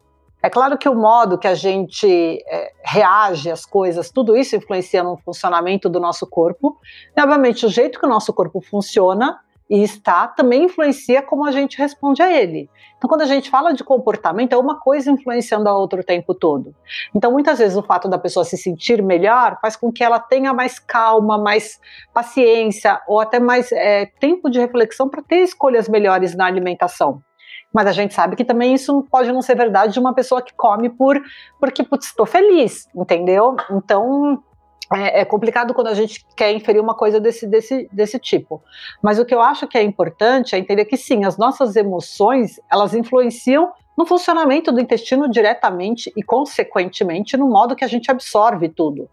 é 0.45 0.51
claro 0.51 0.77
que 0.77 0.87
o 0.87 0.95
modo 0.95 1.39
que 1.39 1.49
a 1.49 1.55
gente 1.55 2.07
é, 2.47 2.71
reage 2.85 3.51
às 3.51 3.65
coisas, 3.65 4.11
tudo 4.11 4.37
isso 4.37 4.55
influencia 4.55 5.03
no 5.03 5.17
funcionamento 5.17 5.89
do 5.89 5.99
nosso 5.99 6.27
corpo. 6.27 6.77
E, 7.17 7.21
obviamente, 7.23 7.65
o 7.65 7.71
jeito 7.71 7.99
que 7.99 8.05
o 8.05 8.09
nosso 8.11 8.31
corpo 8.31 8.61
funciona 8.61 9.41
e 9.71 9.83
está 9.83 10.29
também 10.29 10.65
influencia 10.65 11.23
como 11.23 11.47
a 11.47 11.51
gente 11.51 11.79
responde 11.79 12.21
a 12.21 12.31
ele. 12.31 12.69
Então, 12.99 13.09
quando 13.09 13.23
a 13.23 13.27
gente 13.27 13.49
fala 13.49 13.73
de 13.73 13.83
comportamento, 13.83 14.53
é 14.53 14.59
uma 14.59 14.79
coisa 14.79 15.11
influenciando 15.11 15.67
a 15.67 15.75
outra 15.75 16.03
o 16.03 16.05
tempo 16.05 16.35
todo. 16.35 16.75
Então, 17.15 17.33
muitas 17.33 17.59
vezes, 17.59 17.75
o 17.75 17.83
fato 17.83 18.07
da 18.07 18.19
pessoa 18.19 18.45
se 18.45 18.59
sentir 18.59 19.03
melhor 19.03 19.57
faz 19.63 19.77
com 19.77 19.91
que 19.91 20.05
ela 20.05 20.21
tenha 20.21 20.53
mais 20.53 20.79
calma, 20.79 21.39
mais 21.39 21.81
paciência 22.13 23.01
ou 23.09 23.19
até 23.19 23.41
mais 23.41 23.73
é, 23.73 24.05
tempo 24.21 24.51
de 24.51 24.61
reflexão 24.61 25.09
para 25.09 25.23
ter 25.23 25.39
escolhas 25.39 25.89
melhores 25.89 26.37
na 26.37 26.45
alimentação. 26.45 27.23
Mas 27.75 27.89
a 27.89 27.93
gente 27.93 28.15
sabe 28.15 28.37
que 28.37 28.45
também 28.45 28.73
isso 28.73 29.05
pode 29.11 29.33
não 29.33 29.43
ser 29.43 29.57
verdade 29.57 29.95
de 29.95 29.99
uma 29.99 30.15
pessoa 30.15 30.41
que 30.41 30.55
come 30.55 30.89
por 30.89 31.21
porque 31.59 31.83
putz, 31.83 32.07
estou 32.07 32.25
feliz, 32.25 32.89
entendeu? 32.95 33.57
Então 33.73 34.41
é, 34.93 35.21
é, 35.21 35.25
complicado 35.25 35.75
quando 35.75 35.89
a 35.89 35.95
gente 35.95 36.25
quer 36.37 36.53
inferir 36.53 36.81
uma 36.81 36.95
coisa 36.95 37.19
desse, 37.19 37.47
desse, 37.47 37.89
desse 37.93 38.19
tipo. 38.19 38.63
Mas 39.03 39.19
o 39.19 39.25
que 39.25 39.35
eu 39.35 39.41
acho 39.41 39.67
que 39.67 39.77
é 39.77 39.83
importante 39.83 40.55
é 40.55 40.59
entender 40.59 40.85
que 40.85 40.97
sim, 40.97 41.25
as 41.25 41.37
nossas 41.37 41.75
emoções 41.75 42.61
elas 42.71 42.95
influenciam 42.95 43.73
no 43.97 44.05
funcionamento 44.05 44.73
do 44.73 44.81
intestino 44.81 45.29
diretamente 45.29 46.13
e, 46.17 46.23
consequentemente, 46.23 47.37
no 47.37 47.49
modo 47.49 47.77
que 47.77 47.85
a 47.85 47.89
gente 47.89 48.11
absorve 48.11 48.69
tudo. 48.69 49.09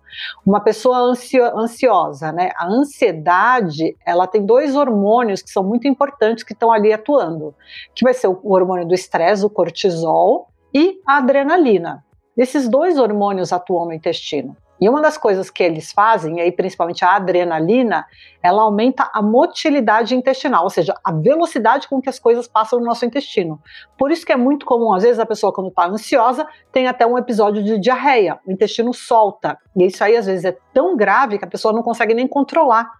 Uma 0.45 0.59
pessoa 0.59 0.97
ansio, 0.97 1.45
ansiosa, 1.57 2.31
né? 2.31 2.51
A 2.55 2.67
ansiedade, 2.67 3.95
ela 4.05 4.27
tem 4.27 4.45
dois 4.45 4.75
hormônios 4.75 5.41
que 5.41 5.49
são 5.49 5.63
muito 5.63 5.87
importantes 5.87 6.43
que 6.43 6.53
estão 6.53 6.71
ali 6.71 6.91
atuando, 6.91 7.53
que 7.93 8.03
vai 8.03 8.13
ser 8.13 8.27
o, 8.27 8.39
hormônio 8.43 8.87
do 8.87 8.93
estresse, 8.93 9.45
o 9.45 9.49
cortisol, 9.49 10.47
e 10.73 10.99
a 11.05 11.17
adrenalina. 11.17 12.03
Esses 12.37 12.67
dois 12.67 12.97
hormônios 12.97 13.51
atuam 13.51 13.85
no 13.85 13.93
intestino. 13.93 14.55
E 14.81 14.89
uma 14.89 14.99
das 14.99 15.15
coisas 15.15 15.51
que 15.51 15.61
eles 15.61 15.91
fazem, 15.91 16.41
aí 16.41 16.51
principalmente 16.51 17.05
a 17.05 17.15
adrenalina, 17.15 18.03
ela 18.41 18.63
aumenta 18.63 19.07
a 19.13 19.21
motilidade 19.21 20.15
intestinal, 20.15 20.63
ou 20.63 20.71
seja, 20.71 20.95
a 21.03 21.11
velocidade 21.11 21.87
com 21.87 22.01
que 22.01 22.09
as 22.09 22.17
coisas 22.17 22.47
passam 22.47 22.79
no 22.79 22.85
nosso 22.85 23.05
intestino. 23.05 23.61
Por 23.95 24.09
isso 24.09 24.25
que 24.25 24.31
é 24.31 24.35
muito 24.35 24.65
comum, 24.65 24.91
às 24.91 25.03
vezes, 25.03 25.19
a 25.19 25.25
pessoa, 25.25 25.53
quando 25.53 25.67
está 25.67 25.85
ansiosa, 25.85 26.47
tem 26.71 26.87
até 26.87 27.05
um 27.05 27.15
episódio 27.15 27.63
de 27.63 27.77
diarreia, 27.77 28.39
o 28.43 28.51
intestino 28.51 28.91
solta. 28.91 29.55
E 29.77 29.85
isso 29.85 30.03
aí, 30.03 30.17
às 30.17 30.25
vezes, 30.25 30.45
é 30.45 30.57
tão 30.73 30.95
grave 30.95 31.37
que 31.37 31.45
a 31.45 31.47
pessoa 31.47 31.73
não 31.73 31.83
consegue 31.83 32.13
nem 32.13 32.27
controlar. 32.27 32.91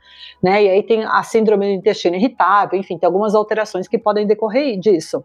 Né? 0.41 0.63
E 0.63 0.69
aí 0.69 0.83
tem 0.83 1.03
a 1.03 1.21
síndrome 1.23 1.67
do 1.67 1.71
intestino 1.73 2.15
irritável, 2.15 2.79
enfim, 2.79 2.97
tem 2.97 3.07
algumas 3.07 3.35
alterações 3.35 3.87
que 3.87 3.97
podem 3.97 4.25
decorrer 4.25 4.79
disso. 4.79 5.23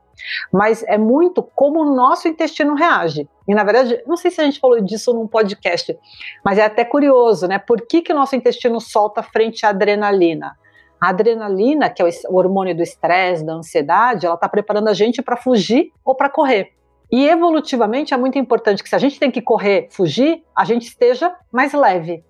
Mas 0.52 0.82
é 0.84 0.98
muito 0.98 1.42
como 1.42 1.80
o 1.80 1.94
nosso 1.94 2.28
intestino 2.28 2.74
reage. 2.74 3.28
E 3.48 3.54
na 3.54 3.64
verdade, 3.64 4.02
não 4.06 4.16
sei 4.16 4.30
se 4.30 4.40
a 4.40 4.44
gente 4.44 4.60
falou 4.60 4.80
disso 4.80 5.12
num 5.14 5.26
podcast, 5.26 5.96
mas 6.44 6.58
é 6.58 6.64
até 6.64 6.84
curioso, 6.84 7.46
né? 7.46 7.58
Por 7.58 7.86
que, 7.86 8.02
que 8.02 8.12
o 8.12 8.16
nosso 8.16 8.36
intestino 8.36 8.80
solta 8.80 9.22
frente 9.22 9.64
à 9.64 9.70
adrenalina? 9.70 10.56
A 11.00 11.10
adrenalina, 11.10 11.90
que 11.90 12.02
é 12.02 12.06
o 12.28 12.36
hormônio 12.36 12.74
do 12.74 12.82
estresse, 12.82 13.44
da 13.44 13.52
ansiedade, 13.52 14.26
ela 14.26 14.34
está 14.34 14.48
preparando 14.48 14.88
a 14.88 14.94
gente 14.94 15.22
para 15.22 15.36
fugir 15.36 15.92
ou 16.04 16.14
para 16.14 16.30
correr. 16.30 16.72
E 17.10 17.28
evolutivamente 17.28 18.12
é 18.12 18.16
muito 18.16 18.38
importante 18.38 18.82
que 18.82 18.88
se 18.88 18.96
a 18.96 18.98
gente 18.98 19.18
tem 19.18 19.30
que 19.30 19.40
correr, 19.40 19.88
fugir, 19.90 20.42
a 20.56 20.64
gente 20.64 20.88
esteja 20.88 21.34
mais 21.52 21.72
leve. 21.72 22.24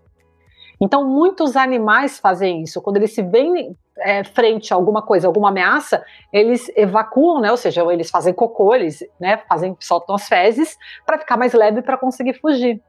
Então, 0.81 1.09
muitos 1.09 1.57
animais 1.57 2.19
fazem 2.19 2.63
isso. 2.63 2.83
Quando 2.83 2.97
eles 2.97 3.15
se 3.15 3.23
veem 3.23 3.77
é, 3.99 4.23
frente 4.25 4.73
a 4.73 4.77
alguma 4.77 5.03
coisa, 5.03 5.27
alguma 5.27 5.49
ameaça, 5.49 6.05
eles 6.33 6.71
evacuam, 6.77 7.41
né? 7.41 7.51
Ou 7.51 7.57
seja, 7.57 7.83
eles 7.93 8.11
fazem 8.11 8.35
cocô, 8.35 8.75
eles 8.75 9.03
né, 9.19 9.39
fazem, 9.49 9.77
soltam 9.81 10.15
as 10.15 10.29
fezes 10.29 10.77
para 11.05 11.19
ficar 11.19 11.37
mais 11.37 11.53
leve 11.55 11.83
para 11.83 11.97
conseguir 11.97 12.35
fugir. 12.35 12.83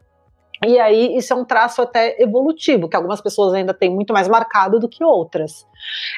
E 0.66 0.80
aí, 0.80 1.16
isso 1.16 1.34
é 1.34 1.36
um 1.36 1.46
traço 1.46 1.82
até 1.82 2.22
evolutivo, 2.22 2.90
que 2.90 2.96
algumas 2.96 3.22
pessoas 3.22 3.54
ainda 3.54 3.74
têm 3.74 3.90
muito 3.90 4.12
mais 4.12 4.28
marcado 4.28 4.80
do 4.80 4.90
que 4.90 5.04
outras. 5.04 5.68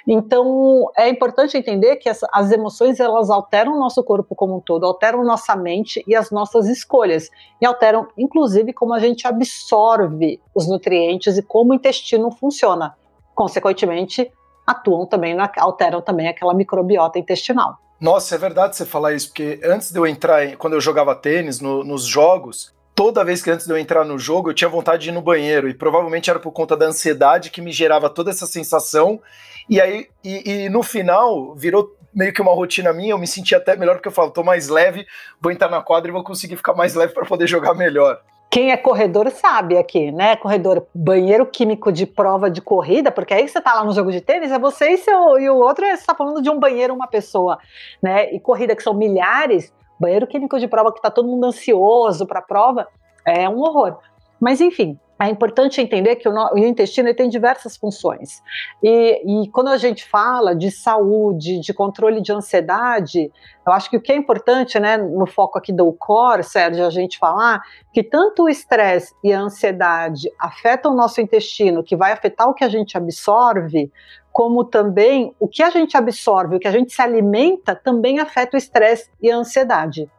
Então, 0.07 0.89
é 0.97 1.09
importante 1.09 1.57
entender 1.57 1.97
que 1.97 2.07
as, 2.07 2.21
as, 2.31 2.51
emoções, 2.51 2.99
elas 2.99 3.29
alteram 3.29 3.73
o 3.73 3.79
nosso 3.79 4.01
corpo 4.03 4.33
como 4.33 4.57
um 4.57 4.59
todo, 4.59 4.85
alteram 4.85 5.23
nossa 5.23 5.55
mente 5.55 6.03
e 6.07 6.15
as 6.15 6.31
nossas 6.31 6.67
escolhas, 6.67 7.29
e 7.61 7.65
alteram, 7.65 8.07
inclusive, 8.17 8.71
como 8.71 8.93
a 8.93 8.99
gente 8.99 9.27
absorve 9.27 10.41
os 10.55 10.69
nutrientes 10.69 11.37
e 11.37 11.41
como 11.41 11.71
o 11.71 11.75
intestino 11.75 12.31
funciona. 12.31 12.95
Consequentemente, 13.35 14.31
atuam 14.65 15.05
também, 15.05 15.33
na, 15.33 15.51
alteram 15.57 16.01
também 16.01 16.27
aquela 16.27 16.53
microbiota 16.53 17.19
intestinal. 17.19 17.77
Nossa, 17.99 18.35
é 18.35 18.37
verdade 18.37 18.77
você 18.77 18.85
falar 18.85 19.13
isso, 19.13 19.27
porque 19.27 19.59
antes 19.63 19.91
de 19.91 19.99
eu 19.99 20.07
entrar, 20.07 20.55
quando 20.55 20.73
eu 20.73 20.81
jogava 20.81 21.13
tênis, 21.13 21.59
no, 21.59 21.83
nos 21.83 22.05
jogos, 22.05 22.73
toda 22.99 23.23
vez 23.23 23.41
que 23.41 23.49
antes 23.49 23.65
de 23.65 23.71
eu 23.71 23.77
entrar 23.77 24.03
no 24.03 24.19
jogo 24.19 24.49
eu 24.49 24.53
tinha 24.53 24.67
vontade 24.67 25.03
de 25.03 25.09
ir 25.09 25.13
no 25.13 25.21
banheiro 25.21 25.69
e 25.69 25.73
provavelmente 25.73 26.29
era 26.29 26.37
por 26.37 26.51
conta 26.51 26.75
da 26.75 26.85
ansiedade 26.85 27.49
que 27.49 27.61
me 27.61 27.71
gerava 27.71 28.09
toda 28.09 28.29
essa 28.29 28.45
sensação 28.45 29.21
e 29.69 29.79
aí 29.79 30.09
e, 30.21 30.65
e 30.65 30.69
no 30.69 30.83
final 30.83 31.55
virou 31.55 31.95
meio 32.13 32.33
que 32.33 32.41
uma 32.41 32.53
rotina 32.53 32.91
minha, 32.91 33.11
eu 33.11 33.17
me 33.17 33.25
senti 33.25 33.55
até 33.55 33.77
melhor 33.77 33.95
porque 33.95 34.09
eu 34.09 34.11
falo, 34.11 34.31
tô 34.31 34.43
mais 34.43 34.67
leve, 34.67 35.07
vou 35.39 35.49
entrar 35.49 35.69
na 35.69 35.81
quadra 35.81 36.09
e 36.09 36.11
vou 36.11 36.25
conseguir 36.25 36.57
ficar 36.57 36.73
mais 36.73 36.93
leve 36.93 37.13
para 37.13 37.25
poder 37.25 37.47
jogar 37.47 37.73
melhor. 37.73 38.19
Quem 38.51 38.71
é 38.71 38.75
corredor 38.75 39.29
sabe 39.29 39.77
aqui, 39.77 40.11
né? 40.11 40.35
Corredor, 40.35 40.85
banheiro 40.93 41.45
químico 41.45 41.93
de 41.93 42.05
prova 42.05 42.49
de 42.49 42.61
corrida, 42.61 43.11
porque 43.11 43.33
aí 43.33 43.47
você 43.47 43.61
tá 43.61 43.75
lá 43.75 43.85
no 43.85 43.93
jogo 43.93 44.11
de 44.11 44.19
tênis, 44.19 44.51
é 44.51 44.59
você 44.59 44.89
e, 44.89 44.97
seu, 44.97 45.39
e 45.39 45.49
o 45.49 45.55
outro, 45.55 45.85
é, 45.85 45.95
você 45.95 46.05
tá 46.05 46.15
falando 46.15 46.41
de 46.41 46.49
um 46.49 46.59
banheiro, 46.59 46.93
uma 46.93 47.07
pessoa, 47.07 47.59
né? 48.01 48.33
E 48.33 48.39
corrida 48.41 48.75
que 48.75 48.83
são 48.83 48.93
milhares, 48.93 49.71
Banheiro 49.99 50.27
químico 50.27 50.59
de 50.59 50.67
prova 50.67 50.91
que 50.91 50.99
está 50.99 51.11
todo 51.11 51.27
mundo 51.27 51.45
ansioso 51.45 52.25
para 52.25 52.39
a 52.39 52.43
prova 52.43 52.87
é 53.25 53.49
um 53.49 53.59
horror. 53.59 53.99
Mas 54.39 54.61
enfim, 54.61 54.97
é 55.21 55.29
importante 55.29 55.81
entender 55.81 56.15
que 56.15 56.29
o, 56.29 56.57
intestino 56.57 57.13
tem 57.13 57.27
diversas 57.27 57.75
funções. 57.75 58.41
E, 58.81 59.43
e, 59.43 59.49
quando 59.49 59.67
a 59.67 59.77
gente 59.77 60.05
fala 60.05 60.55
de 60.55 60.71
saúde, 60.71 61.59
de 61.59 61.73
controle 61.73 62.21
de 62.21 62.31
ansiedade, 62.31 63.29
eu 63.67 63.73
acho 63.73 63.89
que 63.89 63.97
o 63.97 64.01
que 64.01 64.13
é 64.13 64.15
importante, 64.15 64.79
né, 64.79 64.95
no 64.97 65.27
foco 65.27 65.57
aqui 65.57 65.73
do 65.73 65.91
core, 65.91 66.43
Sérgio, 66.43 66.85
a 66.85 66.89
gente 66.89 67.17
falar 67.17 67.61
que 67.91 68.01
tanto 68.01 68.43
o 68.43 68.49
estresse 68.49 69.13
e 69.21 69.33
a 69.33 69.41
ansiedade 69.41 70.31
afetam 70.39 70.93
o 70.93 70.95
nosso 70.95 71.19
intestino, 71.19 71.83
que 71.83 71.97
vai 71.97 72.13
afetar 72.13 72.47
o 72.47 72.53
que 72.53 72.63
a 72.63 72.69
gente 72.69 72.97
absorve, 72.97 73.91
como 74.31 74.63
também 74.63 75.35
o 75.37 75.49
que 75.49 75.61
a 75.61 75.69
gente 75.69 75.97
absorve, 75.97 76.55
o 76.55 76.59
que 76.59 76.67
a 76.67 76.71
gente 76.71 76.93
se 76.93 77.01
alimenta, 77.01 77.75
também 77.75 78.19
afeta 78.19 78.55
o 78.55 78.57
estresse 78.57 79.09
e 79.21 79.29
a 79.29 79.35
ansiedade. 79.35 80.09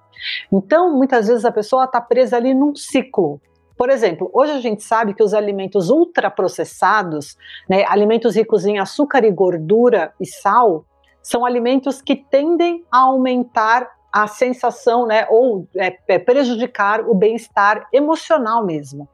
Então, 0.52 0.94
muitas 0.94 1.28
vezes 1.28 1.46
a 1.46 1.52
pessoa 1.52 1.84
está 1.84 2.00
presa 2.02 2.36
ali 2.36 2.52
num 2.52 2.74
ciclo. 2.74 3.40
Por 3.80 3.88
exemplo, 3.88 4.30
hoje 4.34 4.52
a 4.52 4.60
gente 4.60 4.82
sabe 4.82 5.14
que 5.14 5.22
os 5.22 5.32
alimentos 5.32 5.88
ultraprocessados, 5.88 7.34
né, 7.66 7.82
alimentos 7.88 8.36
ricos 8.36 8.66
em 8.66 8.78
açúcar 8.78 9.24
e 9.24 9.30
gordura 9.30 10.12
e 10.20 10.26
sal, 10.26 10.84
são 11.22 11.46
alimentos 11.46 12.02
que 12.02 12.14
tendem 12.14 12.84
a 12.92 12.98
aumentar 12.98 13.90
a 14.12 14.26
sensação, 14.26 15.06
né, 15.06 15.26
ou 15.30 15.66
é, 15.74 15.96
é 16.08 16.18
prejudicar 16.18 17.08
o 17.08 17.14
bem-estar 17.14 17.88
emocional 17.90 18.66
mesmo. 18.66 19.08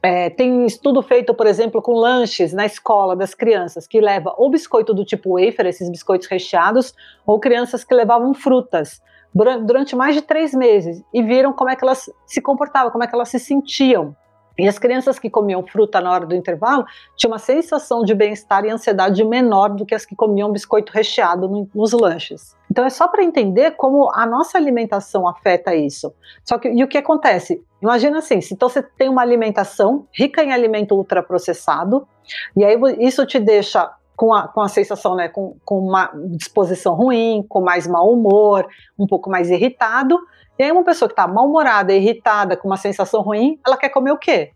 É, 0.00 0.30
tem 0.30 0.64
estudo 0.66 1.02
feito, 1.02 1.34
por 1.34 1.48
exemplo, 1.48 1.82
com 1.82 1.94
lanches 1.94 2.52
na 2.52 2.64
escola 2.64 3.16
das 3.16 3.34
crianças, 3.34 3.88
que 3.88 4.00
leva 4.00 4.32
ou 4.38 4.48
biscoito 4.48 4.94
do 4.94 5.04
tipo 5.04 5.32
wafer, 5.36 5.66
esses 5.66 5.90
biscoitos 5.90 6.28
recheados, 6.28 6.94
ou 7.26 7.40
crianças 7.40 7.82
que 7.82 7.92
levavam 7.92 8.34
frutas 8.34 9.02
durante 9.34 9.94
mais 9.94 10.14
de 10.14 10.22
três 10.22 10.52
meses 10.52 11.02
e 11.12 11.22
viram 11.22 11.52
como 11.52 11.70
é 11.70 11.76
que 11.76 11.84
elas 11.84 12.10
se 12.26 12.40
comportavam, 12.40 12.90
como 12.90 13.04
é 13.04 13.06
que 13.06 13.14
elas 13.14 13.28
se 13.28 13.38
sentiam. 13.38 14.14
E 14.58 14.68
as 14.68 14.78
crianças 14.78 15.18
que 15.18 15.30
comiam 15.30 15.66
fruta 15.66 16.02
na 16.02 16.12
hora 16.12 16.26
do 16.26 16.34
intervalo 16.34 16.84
tinham 17.16 17.32
uma 17.32 17.38
sensação 17.38 18.02
de 18.02 18.14
bem-estar 18.14 18.62
e 18.64 18.70
ansiedade 18.70 19.24
menor 19.24 19.70
do 19.70 19.86
que 19.86 19.94
as 19.94 20.04
que 20.04 20.14
comiam 20.14 20.52
biscoito 20.52 20.92
recheado 20.92 21.48
no, 21.48 21.68
nos 21.74 21.92
lanches. 21.92 22.54
Então 22.70 22.84
é 22.84 22.90
só 22.90 23.08
para 23.08 23.24
entender 23.24 23.70
como 23.72 24.10
a 24.12 24.26
nossa 24.26 24.58
alimentação 24.58 25.26
afeta 25.26 25.74
isso. 25.74 26.12
Só 26.44 26.58
que 26.58 26.68
e 26.68 26.84
o 26.84 26.88
que 26.88 26.98
acontece? 26.98 27.64
Imagina 27.80 28.18
assim, 28.18 28.42
se 28.42 28.52
então 28.52 28.68
você 28.68 28.82
tem 28.82 29.08
uma 29.08 29.22
alimentação 29.22 30.06
rica 30.12 30.42
em 30.42 30.52
alimento 30.52 30.94
ultraprocessado, 30.94 32.06
e 32.54 32.62
aí 32.62 32.76
isso 32.98 33.24
te 33.24 33.40
deixa 33.40 33.90
com 34.20 34.34
a, 34.34 34.48
com 34.48 34.60
a 34.60 34.68
sensação, 34.68 35.16
né, 35.16 35.30
com, 35.30 35.56
com 35.64 35.78
uma 35.78 36.12
disposição 36.36 36.94
ruim, 36.94 37.42
com 37.48 37.62
mais 37.62 37.86
mau 37.86 38.12
humor, 38.12 38.68
um 38.98 39.06
pouco 39.06 39.30
mais 39.30 39.48
irritado, 39.48 40.20
e 40.58 40.62
aí 40.62 40.70
uma 40.70 40.84
pessoa 40.84 41.08
que 41.08 41.14
está 41.14 41.26
mal-humorada, 41.26 41.90
irritada, 41.94 42.54
com 42.54 42.68
uma 42.68 42.76
sensação 42.76 43.22
ruim, 43.22 43.58
ela 43.66 43.78
quer 43.78 43.88
comer 43.88 44.12
o 44.12 44.18
quê? 44.18 44.50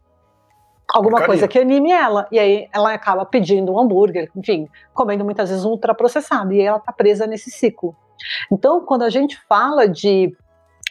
Alguma 0.92 1.25
coisa 1.25 1.49
que 1.49 1.59
anime 1.59 1.90
ela. 1.90 2.28
E 2.30 2.38
aí 2.38 2.68
ela 2.75 2.92
acaba 2.92 3.25
pedindo 3.25 3.73
um 3.73 3.80
hambúrguer, 3.80 4.30
enfim, 4.37 4.68
comendo 4.92 5.25
muitas 5.25 5.49
vezes 5.49 5.64
um 5.64 5.71
ultraprocessado. 5.71 6.52
E 6.52 6.61
aí 6.61 6.66
ela 6.66 6.76
está 6.76 6.92
presa 6.92 7.26
nesse 7.26 7.50
ciclo. 7.50 7.97
Então, 8.52 8.85
quando 8.85 9.00
a 9.00 9.09
gente 9.09 9.40
fala 9.49 9.88
de 9.88 10.37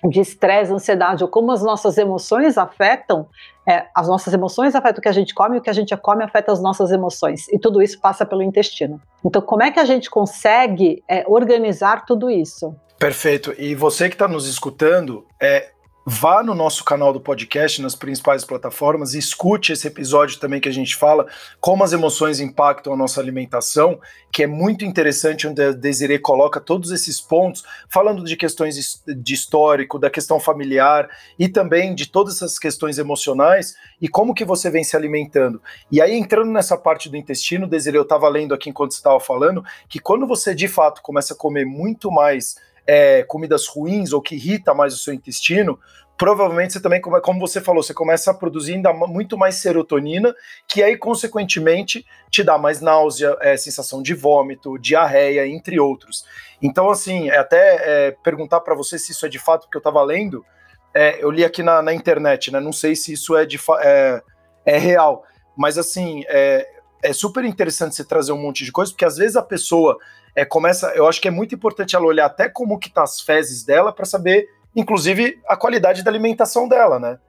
de 0.10 0.20
estresse, 0.20 0.72
ansiedade, 0.72 1.24
ou 1.24 1.30
como 1.30 1.52
as 1.52 1.62
nossas 1.62 1.98
emoções 1.98 2.58
afetam, 2.58 3.28
é, 3.68 3.86
as 3.96 4.08
nossas 4.08 4.34
emoções 4.34 4.76
afetam 4.76 5.00
o 5.00 5.02
que 5.02 5.08
a 5.08 5.14
gente 5.14 5.34
come, 5.34 5.56
e 5.56 5.60
o 5.60 5.62
que 5.62 5.70
a 5.70 5.74
gente 5.74 5.96
come 5.98 6.24
afeta 6.24 6.52
as 6.52 6.62
nossas 6.62 6.92
emoções. 6.92 7.48
E 7.50 7.58
tudo 7.58 7.82
isso 7.82 8.00
passa 8.00 8.26
pelo 8.26 8.44
intestino. 8.44 9.02
Então, 9.24 9.42
como 9.42 9.64
é 9.64 9.72
que 9.72 9.80
a 9.80 9.86
gente 9.86 10.10
consegue 10.10 11.04
é, 11.08 11.24
organizar 11.28 12.06
tudo 12.06 12.30
isso? 12.30 12.76
Perfeito. 13.00 13.54
E 13.58 13.76
você 13.76 14.10
que 14.10 14.16
está 14.16 14.28
nos 14.28 14.48
escutando, 14.48 15.26
é, 15.42 15.72
vá 16.06 16.44
no 16.44 16.54
nosso 16.54 16.84
canal 16.84 17.14
do 17.14 17.20
podcast, 17.20 17.82
nas 17.82 17.96
principais 17.96 18.44
plataformas, 18.44 19.14
e 19.14 19.20
escute 19.20 19.72
esse 19.72 19.88
episódio 19.88 20.40
também 20.40 20.60
que 20.60 20.68
a 20.68 20.74
gente 20.74 20.96
fala 20.96 21.28
como 21.60 21.84
as 21.84 21.94
emoções 21.94 22.40
impactam 22.40 22.94
a 22.94 22.98
nossa 22.98 23.22
alimentação, 23.22 24.00
que 24.32 24.44
é 24.44 24.48
muito 24.48 24.84
interessante, 24.84 25.48
onde 25.48 25.62
a 25.62 25.72
Desiree 25.72 26.20
coloca 26.20 26.60
todos 26.60 26.92
esses 26.92 27.22
pontos, 27.22 27.64
falando 27.88 28.24
de 28.24 28.36
questões 28.36 29.02
de 29.08 29.34
histórico, 29.34 29.98
da 29.98 30.10
questão 30.10 30.40
familiar 30.40 31.10
e 31.40 31.48
também 31.48 31.96
de 31.96 32.08
todas 32.08 32.36
essas 32.36 32.60
questões 32.60 32.98
emocionais 32.98 33.76
e 34.02 34.08
como 34.08 34.34
que 34.34 34.44
você 34.44 34.70
vem 34.70 34.84
se 34.84 34.98
alimentando. 34.98 35.62
E 35.92 36.02
aí, 36.02 36.14
entrando 36.14 36.52
nessa 36.52 36.78
parte 36.78 37.10
do 37.10 37.16
intestino, 37.16 37.68
Desiree, 37.68 37.98
eu 37.98 38.04
estava 38.04 38.28
lendo 38.28 38.54
aqui 38.54 38.70
enquanto 38.70 38.92
você 38.92 38.98
estava 38.98 39.20
falando, 39.20 39.64
que 39.88 40.00
quando 40.00 40.28
você 40.28 40.54
de 40.54 40.68
fato 40.68 41.02
começa 41.02 41.34
a 41.34 41.38
comer 41.38 41.66
muito 41.66 42.12
mais 42.12 42.56
é, 42.88 43.24
comidas 43.24 43.68
ruins 43.68 44.14
ou 44.14 44.22
que 44.22 44.36
irrita 44.36 44.74
mais 44.74 44.94
o 44.94 44.98
seu 44.98 45.14
intestino, 45.14 45.80
provavelmente 46.18 46.74
você 46.74 46.82
também, 46.82 47.02
como, 47.02 47.40
você 47.40 47.60
falou, 47.60 47.82
você 47.82 47.94
começa 47.94 48.32
a 48.32 48.34
produzir 48.34 48.76
ainda 48.76 48.94
muito 48.94 49.38
mais 49.38 49.56
serotonina, 49.56 50.34
que 50.68 50.84
aí, 50.84 50.98
consequentemente, 50.98 52.06
te 52.30 52.44
dá 52.44 52.58
mais 52.58 52.82
náusea, 52.82 53.36
é, 53.42 53.58
sensação 53.58 54.02
de 54.02 54.14
vômito, 54.14 54.78
diarreia, 54.78 55.48
entre 55.48 55.80
outros. 55.80 56.26
Então, 56.62 56.90
assim, 56.90 57.30
é 57.30 57.38
até 57.38 58.08
é, 58.08 58.12
perguntar 58.24 58.62
para 58.62 58.76
você 58.76 58.98
se 58.98 59.12
isso 59.12 59.26
é 59.26 59.30
de 59.30 59.40
fato, 59.40 59.64
porque 59.64 59.78
eu 59.78 59.82
estava 59.82 60.02
lendo, 60.04 60.46
é, 60.94 61.24
eu 61.24 61.32
li 61.32 61.44
aqui 61.44 61.64
na, 61.64 61.82
na, 61.82 61.94
internet, 61.94 62.52
né? 62.52 62.60
Não 62.60 62.72
sei 62.72 62.96
se 62.96 63.14
isso 63.14 63.36
é, 63.36 63.46
de 63.46 63.60
é, 63.82 64.22
é 64.66 64.78
real, 64.78 65.26
mas 65.58 65.78
assim, 65.78 66.24
é, 66.28 66.68
é 67.04 67.14
super 67.14 67.44
interessante 67.44 67.96
você 67.96 68.04
trazer 68.04 68.32
um 68.32 68.42
monte 68.42 68.64
de 68.64 68.72
coisa, 68.72 68.92
porque 68.92 69.06
às 69.06 69.18
vezes 69.18 69.36
a 69.36 69.44
pessoa 69.44 69.98
é, 70.36 70.46
começa. 70.46 70.88
Eu 70.96 71.08
acho 71.08 71.22
que 71.22 71.28
é 71.28 71.32
muito 71.32 71.54
importante 71.54 71.96
ela 71.96 72.06
olhar 72.06 72.26
até 72.26 72.50
como 72.50 72.80
que 72.80 72.90
tá 72.90 73.04
as 73.04 73.22
fezes 73.22 73.64
dela 73.64 73.92
para 73.92 74.06
saber, 74.06 74.50
inclusive, 74.76 75.40
a 75.48 75.56
qualidade 75.56 76.04
da 76.04 76.10
alimentação 76.10 76.68
dela, 76.68 77.00
né? 77.00 77.20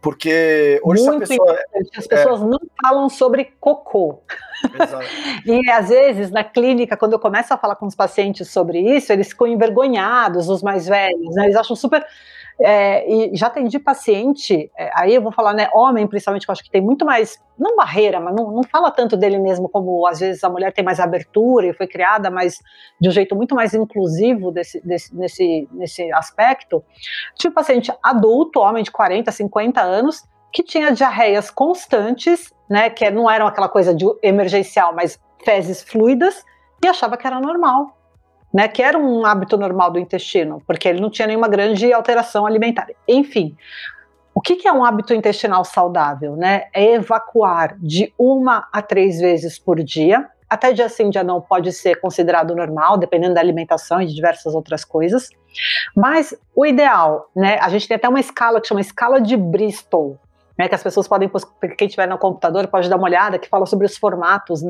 Porque 0.00 0.80
hoje 0.84 1.02
muito 1.02 1.24
essa 1.24 1.34
pessoa. 1.34 1.58
As 1.96 2.06
pessoas 2.06 2.40
é... 2.40 2.44
não 2.44 2.60
falam 2.80 3.08
sobre 3.08 3.52
cocô. 3.60 4.22
e 5.44 5.70
às 5.70 5.88
vezes, 5.88 6.30
na 6.30 6.44
clínica, 6.44 6.96
quando 6.96 7.12
eu 7.14 7.18
começo 7.18 7.52
a 7.52 7.58
falar 7.58 7.76
com 7.76 7.86
os 7.86 7.94
pacientes 7.94 8.48
sobre 8.48 8.80
isso, 8.80 9.12
eles 9.12 9.28
ficam 9.28 9.46
envergonhados, 9.46 10.48
os 10.48 10.62
mais 10.62 10.86
velhos, 10.86 11.34
né? 11.34 11.44
Eles 11.44 11.56
acham 11.56 11.74
super 11.74 12.06
é, 12.60 13.08
e 13.08 13.36
já 13.36 13.46
atendi 13.46 13.78
paciente, 13.78 14.70
é, 14.76 14.90
aí 14.94 15.14
eu 15.14 15.22
vou 15.22 15.30
falar, 15.30 15.54
né, 15.54 15.68
homem 15.72 16.06
principalmente, 16.06 16.44
que 16.44 16.50
eu 16.50 16.52
acho 16.52 16.64
que 16.64 16.70
tem 16.70 16.80
muito 16.80 17.04
mais, 17.04 17.38
não 17.58 17.76
barreira, 17.76 18.18
mas 18.18 18.34
não, 18.34 18.50
não 18.50 18.62
fala 18.64 18.90
tanto 18.90 19.16
dele 19.16 19.38
mesmo 19.38 19.68
como 19.68 20.06
às 20.06 20.18
vezes 20.18 20.42
a 20.42 20.48
mulher 20.48 20.72
tem 20.72 20.84
mais 20.84 20.98
abertura 20.98 21.66
e 21.66 21.72
foi 21.72 21.86
criada, 21.86 22.30
mas 22.30 22.58
de 23.00 23.08
um 23.08 23.12
jeito 23.12 23.36
muito 23.36 23.54
mais 23.54 23.74
inclusivo 23.74 24.50
desse, 24.50 24.84
desse, 24.84 25.14
nesse, 25.14 25.68
nesse 25.72 26.12
aspecto. 26.12 26.82
Tive 27.36 27.54
paciente 27.54 27.92
adulto, 28.02 28.60
homem 28.60 28.82
de 28.82 28.90
40, 28.90 29.30
50 29.30 29.80
anos, 29.80 30.24
que 30.52 30.62
tinha 30.62 30.90
diarreias 30.92 31.50
constantes, 31.50 32.52
né, 32.68 32.90
que 32.90 33.08
não 33.10 33.30
eram 33.30 33.46
aquela 33.46 33.68
coisa 33.68 33.94
de 33.94 34.04
emergencial, 34.22 34.94
mas 34.94 35.18
fezes 35.44 35.82
fluidas, 35.82 36.44
e 36.84 36.88
achava 36.88 37.16
que 37.16 37.26
era 37.26 37.40
normal 37.40 37.97
né, 38.52 38.68
que 38.68 38.82
era 38.82 38.98
um 38.98 39.26
hábito 39.26 39.56
normal 39.56 39.90
do 39.90 39.98
intestino, 39.98 40.62
porque 40.66 40.88
ele 40.88 41.00
não 41.00 41.10
tinha 41.10 41.28
nenhuma 41.28 41.48
grande 41.48 41.92
alteração 41.92 42.46
alimentar. 42.46 42.86
Enfim, 43.06 43.56
o 44.34 44.40
que, 44.40 44.56
que 44.56 44.68
é 44.68 44.72
um 44.72 44.84
hábito 44.84 45.12
intestinal 45.12 45.64
saudável? 45.64 46.36
Né? 46.36 46.66
É 46.72 46.94
evacuar 46.94 47.76
de 47.78 48.12
uma 48.18 48.68
a 48.72 48.80
três 48.80 49.20
vezes 49.20 49.58
por 49.58 49.82
dia. 49.82 50.28
Até 50.48 50.72
dia 50.72 50.88
sim, 50.88 51.10
dia 51.10 51.24
não 51.24 51.40
pode 51.40 51.72
ser 51.72 52.00
considerado 52.00 52.54
normal, 52.54 52.96
dependendo 52.96 53.34
da 53.34 53.40
alimentação 53.40 54.00
e 54.00 54.06
de 54.06 54.14
diversas 54.14 54.54
outras 54.54 54.84
coisas. 54.84 55.28
Mas 55.94 56.34
o 56.54 56.64
ideal, 56.64 57.28
né? 57.34 57.58
A 57.60 57.68
gente 57.68 57.86
tem 57.86 57.96
até 57.96 58.08
uma 58.08 58.20
escala 58.20 58.60
que 58.60 58.68
chama 58.68 58.80
escala 58.80 59.20
de 59.20 59.36
Bristol, 59.36 60.18
né, 60.58 60.68
que 60.68 60.74
as 60.74 60.82
pessoas 60.82 61.06
podem, 61.06 61.30
quem 61.76 61.88
tiver 61.88 62.08
no 62.08 62.18
computador 62.18 62.66
pode 62.66 62.88
dar 62.88 62.96
uma 62.96 63.06
olhada, 63.06 63.38
que 63.38 63.48
fala 63.48 63.64
sobre 63.64 63.86
os 63.86 63.96
formatos 63.96 64.62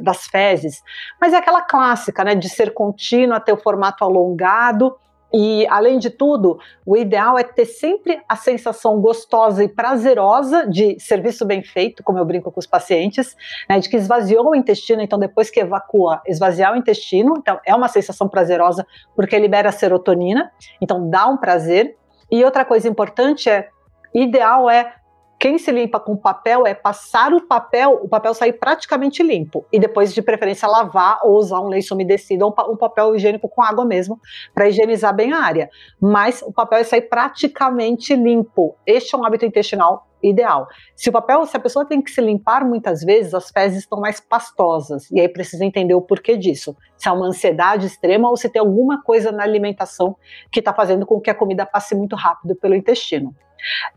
das 0.00 0.26
fezes. 0.26 0.82
Mas 1.20 1.32
é 1.32 1.38
aquela 1.38 1.62
clássica, 1.62 2.22
né, 2.22 2.34
de 2.34 2.48
ser 2.48 2.72
contínua, 2.72 3.40
ter 3.40 3.52
o 3.52 3.56
formato 3.56 4.04
alongado, 4.04 4.96
e, 5.34 5.66
além 5.68 5.98
de 5.98 6.10
tudo, 6.10 6.58
o 6.84 6.94
ideal 6.94 7.38
é 7.38 7.42
ter 7.42 7.64
sempre 7.64 8.20
a 8.28 8.36
sensação 8.36 9.00
gostosa 9.00 9.64
e 9.64 9.68
prazerosa 9.68 10.66
de 10.66 11.00
serviço 11.00 11.46
bem 11.46 11.62
feito, 11.62 12.02
como 12.02 12.18
eu 12.18 12.24
brinco 12.24 12.52
com 12.52 12.60
os 12.60 12.66
pacientes, 12.66 13.34
né, 13.68 13.78
de 13.78 13.88
que 13.88 13.96
esvaziou 13.96 14.50
o 14.50 14.54
intestino, 14.54 15.00
então 15.00 15.18
depois 15.18 15.50
que 15.50 15.60
evacua, 15.60 16.20
esvaziar 16.26 16.74
o 16.74 16.76
intestino, 16.76 17.34
então 17.38 17.58
é 17.64 17.74
uma 17.74 17.88
sensação 17.88 18.28
prazerosa 18.28 18.86
porque 19.16 19.38
libera 19.38 19.72
serotonina, 19.72 20.52
então 20.80 21.08
dá 21.08 21.26
um 21.26 21.38
prazer. 21.38 21.96
E 22.30 22.44
outra 22.44 22.64
coisa 22.64 22.88
importante 22.88 23.48
é, 23.48 23.68
ideal 24.14 24.68
é 24.68 24.94
quem 25.42 25.58
se 25.58 25.72
limpa 25.72 25.98
com 25.98 26.16
papel 26.16 26.64
é 26.68 26.72
passar 26.72 27.34
o 27.34 27.40
papel, 27.40 27.98
o 28.00 28.08
papel 28.08 28.32
sair 28.32 28.52
praticamente 28.52 29.24
limpo. 29.24 29.66
E 29.72 29.80
depois, 29.80 30.14
de 30.14 30.22
preferência, 30.22 30.68
lavar 30.68 31.18
ou 31.24 31.36
usar 31.36 31.58
um 31.58 31.66
lenço 31.66 31.94
umedecido 31.94 32.44
ou 32.44 32.54
um 32.72 32.76
papel 32.76 33.16
higiênico 33.16 33.48
com 33.48 33.60
água 33.60 33.84
mesmo, 33.84 34.20
para 34.54 34.68
higienizar 34.68 35.12
bem 35.12 35.32
a 35.32 35.40
área. 35.40 35.68
Mas 36.00 36.42
o 36.42 36.52
papel 36.52 36.78
é 36.78 36.84
sair 36.84 37.08
praticamente 37.08 38.14
limpo. 38.14 38.76
Este 38.86 39.16
é 39.16 39.18
um 39.18 39.24
hábito 39.24 39.44
intestinal 39.44 40.06
ideal. 40.22 40.68
Se 40.94 41.08
o 41.08 41.12
papel, 41.12 41.44
se 41.44 41.56
a 41.56 41.60
pessoa 41.60 41.84
tem 41.84 42.00
que 42.00 42.12
se 42.12 42.20
limpar 42.20 42.64
muitas 42.64 43.02
vezes, 43.02 43.34
as 43.34 43.50
fezes 43.50 43.80
estão 43.80 43.98
mais 43.98 44.20
pastosas. 44.20 45.10
E 45.10 45.20
aí 45.20 45.28
precisa 45.28 45.64
entender 45.64 45.94
o 45.94 46.02
porquê 46.02 46.36
disso. 46.36 46.76
Se 46.96 47.08
é 47.08 47.10
uma 47.10 47.26
ansiedade 47.26 47.88
extrema 47.88 48.30
ou 48.30 48.36
se 48.36 48.48
tem 48.48 48.60
alguma 48.60 49.02
coisa 49.02 49.32
na 49.32 49.42
alimentação 49.42 50.14
que 50.52 50.60
está 50.60 50.72
fazendo 50.72 51.04
com 51.04 51.20
que 51.20 51.30
a 51.30 51.34
comida 51.34 51.66
passe 51.66 51.96
muito 51.96 52.14
rápido 52.14 52.54
pelo 52.54 52.76
intestino. 52.76 53.34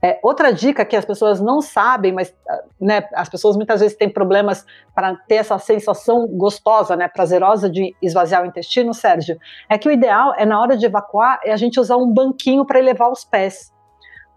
É, 0.01 0.19
outra 0.21 0.51
dica 0.54 0.86
que 0.86 0.95
as 0.95 1.06
pessoas 1.06 1.41
não 1.41 1.62
sabem, 1.62 2.12
mas 2.12 2.36
né, 2.80 3.08
as 3.13 3.30
pessoas 3.30 3.56
muitas 3.56 3.82
vezes 3.82 3.97
têm 3.97 4.10
problemas 4.10 4.65
para 4.93 5.15
ter 5.28 5.36
essa 5.36 5.58
sensação 5.58 6.28
gostosa, 6.28 6.95
né, 6.95 7.08
prazerosa 7.08 7.69
de 7.69 7.95
esvaziar 8.01 8.43
o 8.43 8.45
intestino, 8.45 8.93
Sérgio, 8.93 9.38
é 9.69 9.78
que 9.78 9.88
o 9.88 9.91
ideal 9.91 10.34
é 10.38 10.45
na 10.45 10.62
hora 10.62 10.78
de 10.78 10.86
evacuar 10.86 11.39
é 11.43 11.51
a 11.51 11.58
gente 11.58 11.80
usar 11.80 11.97
um 11.97 12.12
banquinho 12.12 12.65
para 12.65 12.80
elevar 12.80 13.12
os 13.12 13.23
pés. 13.23 13.73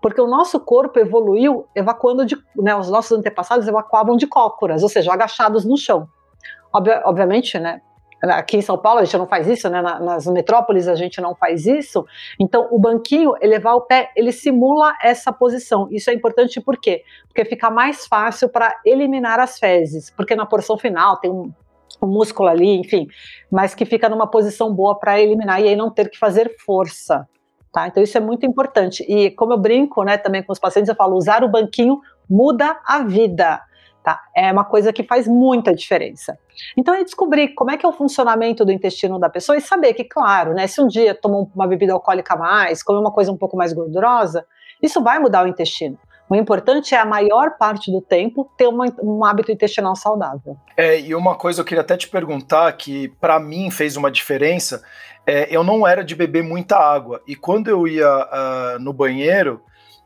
Porque 0.01 0.21
o 0.21 0.29
nosso 0.29 0.61
corpo 0.61 0.99
evoluiu 0.99 1.67
evacuando 1.75 2.25
de. 2.25 2.37
Né, 2.57 2.75
os 2.75 2.89
nossos 2.89 3.19
antepassados 3.19 3.67
evacuavam 3.67 4.17
de 4.17 4.27
cócoras, 4.27 4.83
ou 4.83 4.89
seja, 4.89 5.13
agachados 5.13 5.65
no 5.65 5.77
chão. 5.77 6.09
obviamente, 6.73 7.59
né, 7.59 7.81
Aqui 8.23 8.57
em 8.57 8.63
São 8.63 8.77
Paulo 8.77 9.01
a 9.01 9.05
gente 9.05 9.17
não 9.17 9.27
faz 9.27 9.47
isso, 9.47 9.69
né? 9.69 9.81
Nas 9.81 10.27
metrópoles 10.27 10.89
a 10.89 10.95
gente 10.97 11.21
não 11.21 11.35
faz 11.37 11.67
isso. 11.67 12.05
Então, 12.39 12.67
o 12.71 12.79
banquinho, 12.79 13.35
elevar 13.41 13.77
o 13.77 13.83
pé, 13.83 14.11
ele 14.17 14.33
simula 14.33 14.95
essa 15.01 15.33
posição. 15.33 15.89
Isso 15.91 16.11
é 16.11 16.15
importante 16.15 16.61
por 16.61 16.77
quê? 16.79 17.05
Porque 17.29 17.45
fica 17.45 17.71
mais 17.71 18.07
fácil 18.07 18.49
para 18.49 18.75
eliminar 18.85 19.39
as 19.39 19.59
fezes, 19.59 20.11
porque 20.11 20.35
na 20.35 20.45
porção 20.45 20.77
final 20.77 21.19
tem 21.19 21.31
um, 21.31 21.53
um 22.03 22.07
músculo 22.07 22.49
ali, 22.49 22.81
enfim, 22.81 23.07
mas 23.51 23.75
que 23.75 23.85
fica 23.85 24.09
numa 24.09 24.27
posição 24.27 24.75
boa 24.75 24.99
para 24.99 25.21
eliminar 25.21 25.61
e 25.63 25.69
aí 25.69 25.77
não 25.77 25.91
ter 25.91 26.11
que 26.11 26.19
fazer 26.19 26.57
força. 26.65 27.29
Tá? 27.73 27.87
Então 27.87 28.03
isso 28.03 28.17
é 28.19 28.21
muito 28.21 28.45
importante. 28.45 29.05
E 29.09 29.31
como 29.31 29.53
eu 29.53 29.59
brinco, 29.59 30.03
né, 30.03 30.17
também 30.17 30.43
com 30.43 30.53
os 30.53 30.59
pacientes, 30.59 30.89
eu 30.89 30.97
falo, 30.97 31.17
usar 31.17 31.45
o 31.45 31.49
banquinho 31.49 32.01
muda 32.29 32.81
a 32.85 33.03
vida. 33.05 33.61
Tá? 34.09 34.23
É 34.35 34.51
uma 34.51 34.65
coisa 34.65 34.91
que 34.91 35.03
faz 35.03 35.29
muita 35.29 35.75
diferença. 35.75 36.39
Então 36.75 36.95
é 36.95 37.05
descobrir 37.05 37.49
como 37.49 37.71
é 37.71 37.77
que 37.77 37.85
é 37.85 37.89
o 37.91 37.93
funcionamento 37.93 38.65
do 38.65 38.73
intestino 38.73 39.19
da 39.19 39.29
pessoa 39.29 39.59
e 39.59 39.61
saber 39.61 39.93
que, 39.93 40.03
claro, 40.03 40.55
né, 40.55 40.67
se 40.67 40.81
um 40.81 40.87
dia 40.87 41.15
tomou 41.15 41.51
uma 41.55 41.67
bebida 41.67 41.93
alcoólica 41.93 42.33
a 42.33 42.39
mais, 42.39 42.83
comer 42.83 43.01
uma 43.01 43.13
coisa 43.13 43.31
um 43.31 43.37
pouco 43.37 43.55
mais 43.55 43.75
gordurosa, 43.75 44.47
isso 44.83 45.03
vai 45.03 45.19
mudar 45.19 45.45
o 45.45 45.47
intestino. 45.47 45.99
O 46.27 46.35
importante 46.35 46.95
é 46.95 46.99
a 46.99 47.05
maior 47.05 47.59
parte 47.59 47.93
do 47.93 48.01
tempo 48.01 48.51
ter 48.57 48.67
uma, 48.67 48.87
um 49.03 49.23
hábito 49.23 49.53
intestinal 49.53 49.95
saudável. 49.95 50.57
É, 50.75 50.99
e 50.99 51.15
uma 51.15 51.35
coisa 51.35 51.61
eu 51.61 51.65
queria 51.67 51.83
até 51.83 51.95
te 51.95 52.09
perguntar 52.09 52.73
que 52.79 53.09
para 53.21 53.39
mim 53.39 53.71
fez 53.71 53.95
uma 53.95 54.11
diferença. 54.11 54.83
É, 55.27 55.55
eu 55.55 55.63
não 55.63 55.87
era 55.87 56.03
de 56.03 56.15
beber 56.15 56.43
muita 56.43 56.79
água 56.79 57.21
e 57.29 57.37
quando 57.37 57.69
eu 57.69 57.87
ia 57.87 58.09
uh, 58.09 58.79
no 58.79 58.95
banheiro 58.95 59.61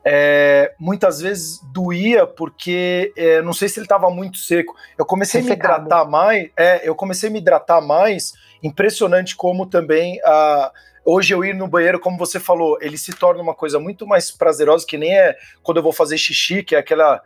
é, 0.05 0.75
muitas 0.79 1.21
vezes 1.21 1.61
doía 1.73 2.27
porque 2.27 3.13
é, 3.17 3.41
não 3.43 3.53
sei 3.53 3.69
se 3.69 3.79
ele 3.79 3.87
estava 3.87 4.11
muito 4.11 4.39
seco. 4.39 4.75
Eu 4.99 5.05
comecei 5.05 5.41
a 5.41 5.45
me 5.45 5.53
hidratar 5.53 6.09
mais. 6.09 6.51
É, 6.57 6.89
eu 6.89 6.95
comecei 6.95 7.29
a 7.29 7.33
me 7.33 7.39
hidratar 7.39 7.81
mais. 7.81 8.33
Impressionante 8.63 9.37
como 9.37 9.67
também 9.67 10.21
a 10.25 10.73
hoje 11.05 11.35
eu 11.35 11.45
ir 11.45 11.55
no 11.55 11.69
banheiro, 11.69 12.01
como 12.01 12.17
você 12.17 12.39
falou, 12.39 12.79
ele 12.81 12.97
se 12.97 13.13
torna 13.13 13.43
uma 13.43 13.55
coisa 13.55 13.79
muito 13.79 14.07
mais 14.07 14.31
prazerosa, 14.31 14.87
que 14.87 14.97
nem 14.97 15.17
é 15.17 15.37
quando 15.63 15.79
eu 15.79 15.83
vou 15.83 15.93
fazer 15.93 16.17
xixi, 16.17 16.63
que 16.63 16.75
é 16.75 16.79
aquela. 16.79 17.23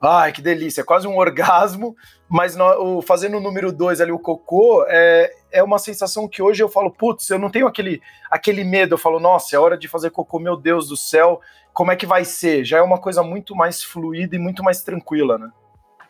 Ai, 0.00 0.30
que 0.30 0.42
delícia, 0.42 0.82
é 0.82 0.84
quase 0.84 1.08
um 1.08 1.16
orgasmo, 1.18 1.96
mas 2.28 2.54
no, 2.54 2.98
o, 2.98 3.02
fazendo 3.02 3.38
o 3.38 3.40
número 3.40 3.72
dois 3.72 4.00
ali, 4.00 4.12
o 4.12 4.18
cocô, 4.18 4.84
é, 4.88 5.32
é 5.50 5.62
uma 5.62 5.78
sensação 5.78 6.28
que 6.28 6.42
hoje 6.42 6.62
eu 6.62 6.68
falo, 6.68 6.90
putz, 6.90 7.30
eu 7.30 7.38
não 7.38 7.50
tenho 7.50 7.66
aquele, 7.66 8.02
aquele 8.30 8.62
medo, 8.62 8.94
eu 8.94 8.98
falo, 8.98 9.18
nossa, 9.18 9.56
é 9.56 9.58
hora 9.58 9.76
de 9.76 9.88
fazer 9.88 10.10
cocô, 10.10 10.38
meu 10.38 10.54
Deus 10.54 10.88
do 10.88 10.96
céu, 10.98 11.40
como 11.76 11.92
é 11.92 11.96
que 11.96 12.06
vai 12.06 12.24
ser? 12.24 12.64
Já 12.64 12.78
é 12.78 12.82
uma 12.82 12.96
coisa 12.96 13.22
muito 13.22 13.54
mais 13.54 13.82
fluida 13.82 14.34
e 14.34 14.38
muito 14.38 14.64
mais 14.64 14.80
tranquila, 14.82 15.36
né? 15.36 15.50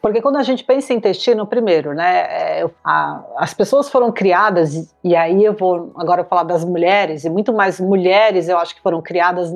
Porque 0.01 0.23
quando 0.23 0.37
a 0.37 0.45
gente 0.45 0.63
pensa 0.63 0.93
em 0.93 0.99
intestino, 0.99 1.45
primeiro, 1.45 1.93
né, 1.93 2.61
é, 2.61 2.71
a, 2.85 3.25
as 3.37 3.53
pessoas 3.53 3.89
foram 3.89 4.13
criadas, 4.13 4.95
e 5.03 5.17
aí 5.17 5.45
eu 5.45 5.55
vou 5.55 5.93
agora 5.97 6.23
falar 6.23 6.45
das 6.45 6.65
mulheres, 6.65 7.25
e 7.25 7.31
muito 7.31 7.53
mais 7.53 7.81
mulheres 7.81 8.49
eu 8.49 8.57
acho 8.59 8.77
que 8.77 8.81
foram 8.81 9.03
criadas 9.03 9.51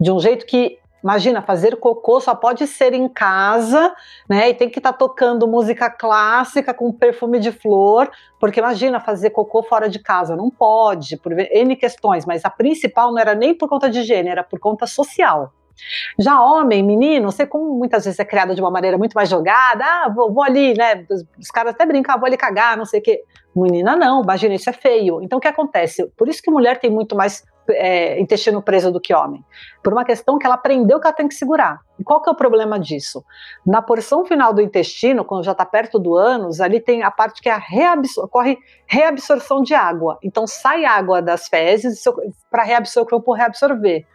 de 0.00 0.10
um 0.10 0.18
jeito 0.18 0.44
que 0.44 0.76
Imagina, 1.04 1.42
fazer 1.42 1.76
cocô 1.76 2.18
só 2.18 2.34
pode 2.34 2.66
ser 2.66 2.94
em 2.94 3.06
casa, 3.10 3.94
né? 4.26 4.48
E 4.48 4.54
tem 4.54 4.70
que 4.70 4.78
estar 4.78 4.92
tá 4.92 4.98
tocando 4.98 5.46
música 5.46 5.90
clássica 5.90 6.72
com 6.72 6.90
perfume 6.90 7.38
de 7.38 7.52
flor, 7.52 8.10
porque 8.40 8.58
imagina 8.58 8.98
fazer 8.98 9.28
cocô 9.28 9.62
fora 9.62 9.86
de 9.86 9.98
casa, 9.98 10.34
não 10.34 10.48
pode, 10.48 11.18
por 11.18 11.38
N 11.38 11.76
questões, 11.76 12.24
mas 12.24 12.42
a 12.42 12.48
principal 12.48 13.12
não 13.12 13.18
era 13.18 13.34
nem 13.34 13.54
por 13.54 13.68
conta 13.68 13.90
de 13.90 14.02
gênero, 14.02 14.30
era 14.30 14.42
por 14.42 14.58
conta 14.58 14.86
social. 14.86 15.52
Já 16.18 16.40
homem, 16.42 16.82
menino, 16.82 17.30
você 17.30 17.46
como 17.46 17.78
muitas 17.78 18.04
vezes 18.04 18.18
é 18.18 18.24
criado 18.24 18.54
de 18.54 18.60
uma 18.60 18.70
maneira 18.70 18.96
muito 18.96 19.14
mais 19.14 19.28
jogada, 19.28 19.84
ah, 19.84 20.08
vou, 20.14 20.32
vou 20.32 20.42
ali, 20.42 20.74
né? 20.74 21.04
Os, 21.10 21.24
os, 21.38 21.50
caras 21.50 21.74
até 21.74 21.84
brincam, 21.84 22.14
ah, 22.14 22.18
vou 22.18 22.26
ali 22.26 22.36
cagar, 22.36 22.76
não 22.76 22.84
sei 22.84 23.00
o 23.00 23.02
quê. 23.02 23.22
Menina 23.54 23.96
não, 23.96 24.22
imagina, 24.22 24.54
isso 24.54 24.68
é 24.68 24.72
feio. 24.72 25.22
Então 25.22 25.38
o 25.38 25.40
que 25.40 25.48
acontece? 25.48 26.06
Por 26.16 26.28
isso 26.28 26.42
que 26.42 26.50
mulher 26.50 26.80
tem 26.80 26.90
muito 26.90 27.14
mais 27.14 27.44
é, 27.70 28.20
intestino 28.20 28.62
preso 28.62 28.90
do 28.90 29.00
que 29.00 29.14
homem. 29.14 29.44
Por 29.82 29.92
uma 29.92 30.04
questão 30.04 30.38
que 30.38 30.46
ela 30.46 30.56
aprendeu 30.56 31.00
que 31.00 31.06
ela 31.06 31.14
tem 31.14 31.28
que 31.28 31.34
segurar. 31.34 31.80
E 31.98 32.04
qual 32.04 32.20
que 32.20 32.28
é 32.28 32.32
o 32.32 32.36
problema 32.36 32.78
disso? 32.78 33.24
Na 33.64 33.80
porção 33.80 34.24
final 34.24 34.52
do 34.52 34.60
intestino, 34.60 35.24
quando 35.24 35.44
já 35.44 35.52
está 35.52 35.64
perto 35.64 35.98
do 35.98 36.14
ânus, 36.14 36.60
ali 36.60 36.80
tem 36.80 37.02
a 37.02 37.10
parte 37.10 37.40
que 37.40 37.48
é 37.48 37.56
reabsor 37.56 38.24
ocorre 38.24 38.58
reabsorção 38.86 39.62
de 39.62 39.74
água. 39.74 40.18
Então 40.22 40.46
sai 40.46 40.84
água 40.84 41.22
das 41.22 41.46
fezes 41.46 42.02
para 42.50 42.82
o 43.00 43.06
corpo 43.06 43.32
reabsorver. 43.32 44.06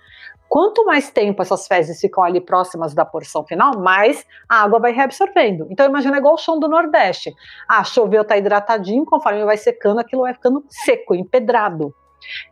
Quanto 0.49 0.83
mais 0.83 1.11
tempo 1.11 1.43
essas 1.43 1.67
fezes 1.67 2.01
ficam 2.01 2.23
ali 2.23 2.41
próximas 2.41 2.95
da 2.95 3.05
porção 3.05 3.45
final, 3.45 3.77
mais 3.77 4.25
a 4.49 4.63
água 4.63 4.79
vai 4.79 4.91
reabsorvendo. 4.91 5.67
Então 5.69 5.85
imagina 5.85 6.17
igual 6.17 6.33
o 6.33 6.37
chão 6.37 6.59
do 6.59 6.67
Nordeste. 6.67 7.31
Ah, 7.67 7.83
choveu, 7.83 8.25
tá 8.25 8.35
hidratadinho, 8.35 9.05
conforme 9.05 9.45
vai 9.45 9.57
secando, 9.57 9.99
aquilo 9.99 10.23
vai 10.23 10.33
ficando 10.33 10.65
seco, 10.67 11.13
empedrado. 11.13 11.93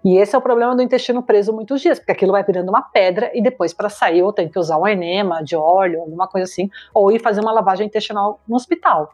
E 0.05 0.15
esse 0.15 0.35
é 0.35 0.37
o 0.37 0.41
problema 0.41 0.75
do 0.75 0.81
intestino 0.83 1.23
preso 1.23 1.51
muitos 1.51 1.81
dias, 1.81 1.97
porque 1.97 2.11
aquilo 2.11 2.31
vai 2.31 2.43
virando 2.43 2.69
uma 2.69 2.83
pedra 2.83 3.31
e 3.33 3.41
depois 3.41 3.73
para 3.73 3.89
sair 3.89 4.19
eu 4.19 4.31
tenho 4.31 4.49
que 4.49 4.59
usar 4.59 4.77
um 4.77 4.87
enema 4.87 5.43
de 5.43 5.55
óleo, 5.55 6.01
alguma 6.01 6.27
coisa 6.27 6.45
assim, 6.45 6.69
ou 6.93 7.11
ir 7.11 7.19
fazer 7.19 7.41
uma 7.41 7.51
lavagem 7.51 7.87
intestinal 7.87 8.39
no 8.47 8.55
hospital. 8.55 9.11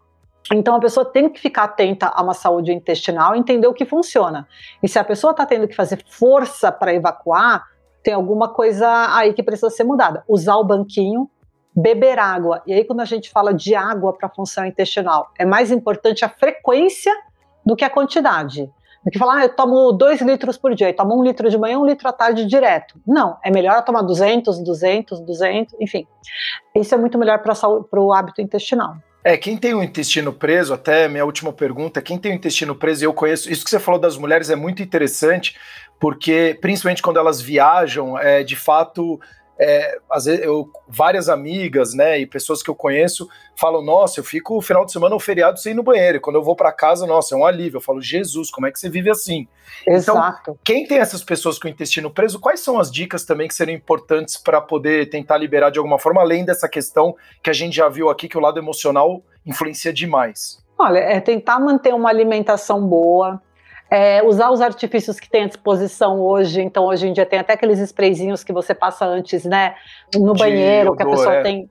Então 0.52 0.76
a 0.76 0.80
pessoa 0.80 1.06
tem 1.06 1.30
que 1.30 1.40
ficar 1.40 1.64
atenta 1.64 2.12
a 2.14 2.22
uma 2.22 2.34
saúde 2.34 2.74
intestinal 2.74 3.34
entender 3.34 3.66
o 3.66 3.74
que 3.74 3.86
funciona. 3.86 4.46
E 4.82 4.90
se 4.90 5.00
a 5.00 5.04
pessoa 5.04 5.32
está 5.32 5.46
tendo 5.46 5.68
que 5.70 5.76
fazer 5.76 6.04
força 6.06 6.70
para 6.70 6.94
evacuar, 6.94 7.64
tem 8.04 8.14
alguma 8.14 8.50
coisa 8.50 9.16
aí 9.16 9.34
que 9.34 9.42
precisa 9.42 9.70
ser 9.70 9.84
mudada. 9.84 10.24
Usar 10.28 10.58
o 10.58 10.64
banquinho, 10.64 11.30
beber 11.76 12.20
água. 12.20 12.62
E 12.68 12.74
aí, 12.74 12.84
quando 12.84 13.00
a 13.00 13.06
gente 13.06 13.30
fala 13.30 13.54
de 13.54 13.74
água 13.74 14.14
para 14.14 14.30
função 14.30 14.66
intestinal, 14.66 15.32
é 15.40 15.46
mais 15.46 15.72
importante 15.72 16.24
a 16.24 16.30
frequência 16.30 17.12
do 17.66 17.76
que 17.76 17.86
a 17.86 17.90
quantidade. 17.90 18.70
Do 19.04 19.12
que 19.12 19.20
falar, 19.20 19.40
ah, 19.40 19.44
eu 19.44 19.56
tomo 19.56 19.92
dois 19.92 20.22
litros 20.22 20.58
por 20.58 20.74
dia, 20.74 20.90
eu 20.90 20.96
tomo 20.96 21.20
um 21.20 21.24
litro 21.24 21.50
de 21.50 21.58
manhã, 21.58 21.78
um 21.78 21.86
litro 21.86 22.08
à 22.08 22.14
tarde 22.14 22.46
direto. 22.46 23.00
Não, 23.06 23.38
é 23.44 23.52
melhor 23.52 23.76
eu 23.76 23.82
tomar 23.82 24.02
200, 24.02 24.64
200, 24.64 25.20
200, 25.20 25.76
enfim. 25.80 26.08
Isso 26.74 26.96
é 26.96 26.98
muito 26.98 27.18
melhor 27.18 27.40
para 27.40 28.00
o 28.02 28.14
hábito 28.14 28.42
intestinal. 28.42 28.96
É, 29.26 29.38
quem 29.38 29.56
tem 29.56 29.74
o 29.74 29.82
intestino 29.82 30.34
preso, 30.34 30.74
até 30.74 31.08
minha 31.08 31.24
última 31.24 31.54
pergunta, 31.54 32.02
quem 32.02 32.18
tem 32.18 32.34
o 32.34 32.36
intestino 32.36 32.76
preso, 32.76 33.06
eu 33.06 33.14
conheço, 33.14 33.50
isso 33.50 33.64
que 33.64 33.70
você 33.70 33.80
falou 33.80 34.00
das 34.00 34.18
mulheres 34.18 34.50
é 34.50 34.56
muito 34.56 34.84
interessante, 34.84 35.58
porque 36.00 36.58
principalmente 36.62 37.02
quando 37.02 37.18
elas 37.18 37.42
viajam, 37.42 38.18
é, 38.18 38.44
de 38.44 38.56
fato, 38.56 39.20
é, 39.60 39.98
às 40.10 40.26
vezes 40.26 40.44
eu, 40.44 40.70
várias 40.88 41.30
amigas, 41.30 41.94
né, 41.94 42.20
e 42.20 42.26
pessoas 42.26 42.64
que 42.64 42.70
eu 42.70 42.76
conheço 42.76 43.30
falam: 43.56 43.82
Nossa, 43.84 44.20
eu 44.20 44.24
fico 44.24 44.58
o 44.58 44.62
final 44.62 44.84
de 44.86 44.92
semana 44.92 45.14
ou 45.14 45.20
feriado 45.20 45.60
sem 45.60 45.74
ir 45.74 45.76
no 45.76 45.84
banheiro. 45.84 46.18
E 46.18 46.20
quando 46.20 46.38
eu 46.38 46.44
vou 46.44 46.56
para 46.56 46.72
casa, 46.72 47.06
nossa, 47.06 47.36
é 47.36 47.38
um 47.38 47.46
alívio. 47.46 47.78
Eu 47.78 47.82
falo: 47.82 48.02
Jesus, 48.02 48.50
como 48.50 48.68
é 48.68 48.72
que 48.72 48.80
você 48.80 48.90
vive 48.90 49.10
assim? 49.10 49.48
Então, 49.84 49.96
Exato. 50.16 50.40
Então, 50.42 50.58
quem 50.64 50.86
tem 50.88 50.98
essas 50.98 51.24
pessoas 51.24 51.60
com 51.60 51.68
o 51.68 51.72
intestino 51.72 52.10
preso, 52.12 52.40
quais 52.40 52.60
são 52.60 52.80
as 52.80 52.92
dicas 52.92 53.24
também 53.26 53.48
que 53.48 53.56
seriam 53.56 53.76
importantes 53.76 54.38
para 54.38 54.60
poder 54.60 55.10
tentar 55.10 55.38
liberar 55.38 55.70
de 55.70 55.78
alguma 55.78 56.00
forma, 56.00 56.22
além 56.22 56.44
dessa 56.44 56.68
questão 56.68 57.16
que 57.42 57.50
a 57.50 57.54
gente 57.54 57.76
já 57.76 57.88
viu 57.88 58.10
aqui, 58.10 58.28
que 58.28 58.38
o 58.38 58.42
lado 58.42 58.60
emocional 58.60 59.24
influencia 59.46 59.94
demais? 59.94 60.64
Olha, 60.78 61.00
é 61.00 61.20
tentar 61.20 61.60
manter 61.60 61.94
uma 61.94 62.10
alimentação 62.10 62.86
boa, 62.86 63.42
é, 63.90 64.24
usar 64.24 64.52
os 64.52 64.62
artifícios 64.62 65.20
que 65.20 65.30
tem 65.30 65.44
à 65.44 65.48
disposição 65.48 66.20
hoje. 66.20 66.62
Então, 66.62 66.86
hoje 66.86 67.08
em 67.08 67.14
dia 67.14 67.26
tem 67.26 67.40
até 67.40 67.54
aqueles 67.54 67.80
sprayzinhos 67.80 68.44
que 68.44 68.52
você 68.52 68.74
passa 68.74 69.06
antes, 69.06 69.46
né? 69.46 69.76
No 70.16 70.34
de 70.34 70.40
banheiro, 70.40 70.92
odor, 70.92 70.98
que 70.98 71.04
a 71.04 71.06
pessoa 71.06 71.36
é. 71.36 71.42
tem. 71.44 71.70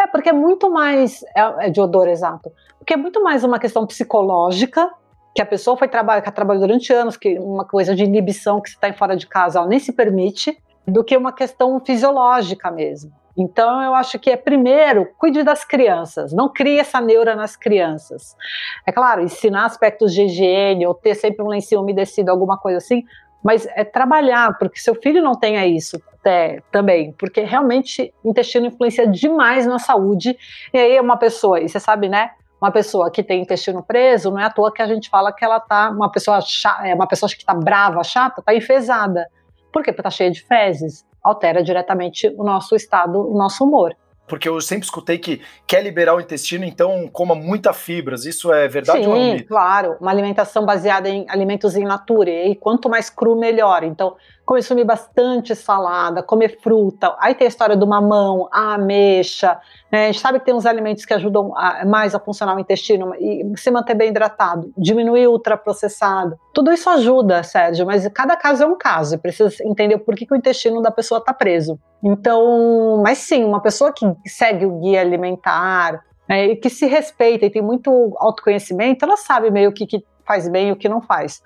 É, 0.00 0.06
porque 0.06 0.28
é 0.28 0.32
muito 0.32 0.70
mais. 0.70 1.22
É, 1.36 1.66
é, 1.66 1.70
de 1.70 1.80
odor, 1.80 2.08
exato. 2.08 2.50
Porque 2.78 2.94
é 2.94 2.96
muito 2.96 3.22
mais 3.22 3.44
uma 3.44 3.58
questão 3.58 3.86
psicológica, 3.86 4.90
que 5.34 5.42
a 5.42 5.46
pessoa 5.46 5.76
foi 5.76 5.88
trabalhar, 5.88 6.22
que 6.22 6.30
trabalhou 6.30 6.62
durante 6.62 6.92
anos, 6.92 7.16
que 7.16 7.38
uma 7.38 7.64
coisa 7.64 7.94
de 7.94 8.02
inibição 8.02 8.60
que 8.60 8.70
você 8.70 8.76
está 8.76 8.92
fora 8.92 9.16
de 9.16 9.26
casa, 9.26 9.58
ela 9.58 9.68
nem 9.68 9.78
se 9.78 9.92
permite, 9.92 10.56
do 10.86 11.04
que 11.04 11.16
uma 11.16 11.32
questão 11.32 11.78
fisiológica 11.84 12.70
mesmo. 12.70 13.12
Então, 13.38 13.80
eu 13.80 13.94
acho 13.94 14.18
que 14.18 14.30
é 14.30 14.36
primeiro, 14.36 15.08
cuide 15.16 15.44
das 15.44 15.64
crianças, 15.64 16.32
não 16.32 16.52
crie 16.52 16.80
essa 16.80 17.00
neura 17.00 17.36
nas 17.36 17.54
crianças. 17.54 18.36
É 18.84 18.90
claro, 18.90 19.22
ensinar 19.22 19.64
aspectos 19.64 20.12
de 20.12 20.22
higiene, 20.22 20.84
ou 20.84 20.92
ter 20.92 21.14
sempre 21.14 21.44
um 21.44 21.48
lencinho 21.48 21.80
umedecido, 21.80 22.32
alguma 22.32 22.58
coisa 22.58 22.78
assim, 22.78 23.04
mas 23.40 23.64
é 23.76 23.84
trabalhar, 23.84 24.58
porque 24.58 24.80
seu 24.80 24.96
filho 24.96 25.22
não 25.22 25.36
tenha 25.36 25.64
isso 25.64 26.02
até, 26.18 26.60
também, 26.72 27.12
porque 27.12 27.42
realmente 27.42 28.12
o 28.24 28.30
intestino 28.30 28.66
influencia 28.66 29.06
demais 29.06 29.64
na 29.64 29.78
saúde, 29.78 30.36
e 30.74 30.76
aí 30.76 30.96
é 30.96 31.00
uma 31.00 31.16
pessoa, 31.16 31.60
e 31.60 31.68
você 31.68 31.78
sabe, 31.78 32.08
né, 32.08 32.32
uma 32.60 32.72
pessoa 32.72 33.08
que 33.08 33.22
tem 33.22 33.40
intestino 33.40 33.84
preso, 33.84 34.32
não 34.32 34.40
é 34.40 34.44
à 34.46 34.50
toa 34.50 34.72
que 34.72 34.82
a 34.82 34.86
gente 34.88 35.08
fala 35.08 35.32
que 35.32 35.44
ela 35.44 35.60
tá, 35.60 35.90
uma 35.90 36.10
pessoa, 36.10 36.40
chata, 36.40 36.88
é 36.88 36.92
uma 36.92 37.06
pessoa 37.06 37.30
que 37.30 37.36
está 37.36 37.54
brava, 37.54 38.02
chata, 38.02 38.40
está 38.40 38.52
enfesada. 38.52 39.28
Por 39.72 39.84
quê? 39.84 39.92
Porque 39.92 40.00
está 40.00 40.10
cheia 40.10 40.30
de 40.32 40.42
fezes 40.42 41.06
altera 41.22 41.62
diretamente 41.62 42.32
o 42.36 42.44
nosso 42.44 42.74
estado, 42.74 43.18
o 43.18 43.36
nosso 43.36 43.64
humor. 43.64 43.94
Porque 44.28 44.48
eu 44.48 44.60
sempre 44.60 44.84
escutei 44.84 45.16
que 45.18 45.40
quer 45.66 45.82
liberar 45.82 46.14
o 46.14 46.20
intestino, 46.20 46.64
então 46.64 47.08
coma 47.08 47.34
muita 47.34 47.72
fibras. 47.72 48.26
Isso 48.26 48.52
é 48.52 48.68
verdade 48.68 49.02
Sim, 49.02 49.08
ou 49.08 49.16
não? 49.16 49.38
claro. 49.44 49.96
Uma 50.00 50.10
alimentação 50.10 50.66
baseada 50.66 51.08
em 51.08 51.24
alimentos 51.30 51.74
in 51.74 51.84
natura. 51.84 52.30
E 52.30 52.54
quanto 52.54 52.90
mais 52.90 53.08
cru, 53.08 53.34
melhor. 53.34 53.82
Então, 53.82 54.16
consumir 54.48 54.84
bastante 54.84 55.54
salada, 55.54 56.22
comer 56.22 56.58
fruta. 56.62 57.14
Aí 57.20 57.34
tem 57.34 57.44
a 57.44 57.48
história 57.48 57.76
do 57.76 57.86
mamão, 57.86 58.48
a 58.50 58.76
ameixa. 58.76 59.60
Né? 59.92 60.04
A 60.04 60.06
gente 60.06 60.20
sabe 60.20 60.38
que 60.38 60.46
tem 60.46 60.54
uns 60.54 60.64
alimentos 60.64 61.04
que 61.04 61.12
ajudam 61.12 61.54
a, 61.54 61.84
mais 61.84 62.14
a 62.14 62.18
funcionar 62.18 62.56
o 62.56 62.58
intestino 62.58 63.14
e 63.16 63.44
se 63.56 63.70
manter 63.70 63.94
bem 63.94 64.08
hidratado, 64.08 64.72
diminuir 64.74 65.26
o 65.26 65.32
ultraprocessado. 65.32 66.38
Tudo 66.54 66.72
isso 66.72 66.88
ajuda, 66.88 67.42
Sérgio, 67.42 67.84
mas 67.84 68.08
cada 68.08 68.38
caso 68.38 68.62
é 68.62 68.66
um 68.66 68.78
caso. 68.78 69.16
E 69.16 69.18
precisa 69.18 69.54
entender 69.64 69.98
por 69.98 70.14
que, 70.14 70.24
que 70.24 70.32
o 70.32 70.36
intestino 70.36 70.80
da 70.80 70.90
pessoa 70.90 71.18
está 71.18 71.34
preso. 71.34 71.78
Então, 72.02 73.02
mas 73.04 73.18
sim, 73.18 73.44
uma 73.44 73.60
pessoa 73.60 73.92
que 73.92 74.06
segue 74.24 74.64
o 74.64 74.80
guia 74.80 75.02
alimentar, 75.02 76.02
né, 76.26 76.46
e 76.46 76.56
que 76.56 76.70
se 76.70 76.86
respeita 76.86 77.44
e 77.44 77.50
tem 77.50 77.60
muito 77.60 77.90
autoconhecimento, 78.16 79.04
ela 79.04 79.18
sabe 79.18 79.50
meio 79.50 79.72
que, 79.72 79.86
que 79.86 80.02
faz 80.28 80.46
bem 80.46 80.68
e 80.68 80.72
o 80.72 80.76
que 80.76 80.88
não 80.88 81.00
faz. 81.00 81.42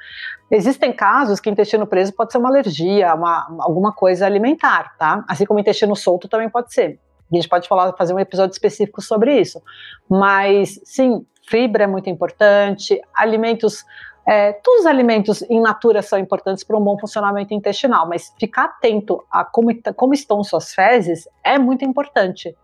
Existem 0.51 0.93
casos 0.93 1.39
que 1.39 1.49
intestino 1.49 1.87
preso 1.87 2.13
pode 2.13 2.33
ser 2.33 2.39
uma 2.39 2.49
alergia, 2.49 3.15
uma, 3.15 3.47
alguma 3.61 3.93
coisa 3.93 4.27
alimentar, 4.27 4.97
tá? 4.99 5.25
Assim 5.29 5.47
como 5.47 5.61
intestino 5.61 5.95
solto 5.95 6.29
também 6.29 6.51
pode 6.51 6.75
ser. 6.75 6.99
A 7.33 7.35
gente 7.37 7.49
pode 7.49 7.69
falar, 7.69 7.95
fazer 7.97 8.13
um 8.13 8.19
episódio 8.19 8.53
específico 8.53 9.01
sobre 9.01 9.41
isso. 9.41 9.63
Mas, 10.11 10.81
sim, 10.85 11.25
fibra 11.49 11.85
é 11.85 11.87
muito 11.87 12.11
importante, 12.11 13.01
alimentos 13.15 13.85
é, 14.27 14.53
todos 14.53 14.83
os 14.83 14.87
alimentos 14.87 15.43
in 15.51 15.61
natura 15.61 16.01
são 16.01 16.19
importantes 16.19 16.63
para 16.63 16.77
um 16.77 16.81
bom 16.81 16.97
funcionamento 16.97 17.53
intestinal, 17.53 18.09
mas 18.09 18.33
ficar 18.39 18.67
atento 18.67 19.25
a 19.31 19.45
como, 19.45 19.71
como 19.97 20.15
estão 20.15 20.45
suas 20.45 20.73
fezes 20.73 21.29
é 21.43 21.59
muito 21.59 21.85
importante. 21.85 22.57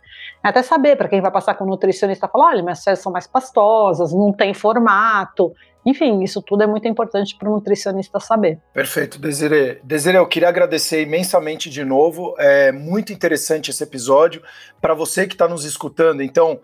Até 0.42 0.62
saber, 0.62 0.96
para 0.96 1.08
quem 1.08 1.20
vai 1.20 1.32
passar 1.32 1.54
com 1.54 1.64
um 1.64 1.68
nutricionista, 1.68 2.28
falar: 2.28 2.48
olha, 2.48 2.62
minhas 2.62 2.84
fezes 2.84 3.02
são 3.02 3.10
mais 3.10 3.26
pastosas, 3.26 4.12
não 4.12 4.32
tem 4.32 4.54
formato. 4.54 5.52
Enfim, 5.88 6.22
isso 6.22 6.42
tudo 6.42 6.62
é 6.62 6.66
muito 6.66 6.86
importante 6.86 7.34
para 7.34 7.48
o 7.48 7.52
nutricionista 7.52 8.20
saber. 8.20 8.58
Perfeito, 8.74 9.18
Desiree. 9.18 9.78
Desiree, 9.82 10.18
eu 10.18 10.26
queria 10.26 10.50
agradecer 10.50 11.00
imensamente 11.00 11.70
de 11.70 11.82
novo. 11.82 12.34
É 12.38 12.70
muito 12.70 13.10
interessante 13.10 13.70
esse 13.70 13.82
episódio. 13.82 14.42
Para 14.82 14.92
você 14.92 15.26
que 15.26 15.32
está 15.32 15.48
nos 15.48 15.64
escutando, 15.64 16.22
então 16.22 16.60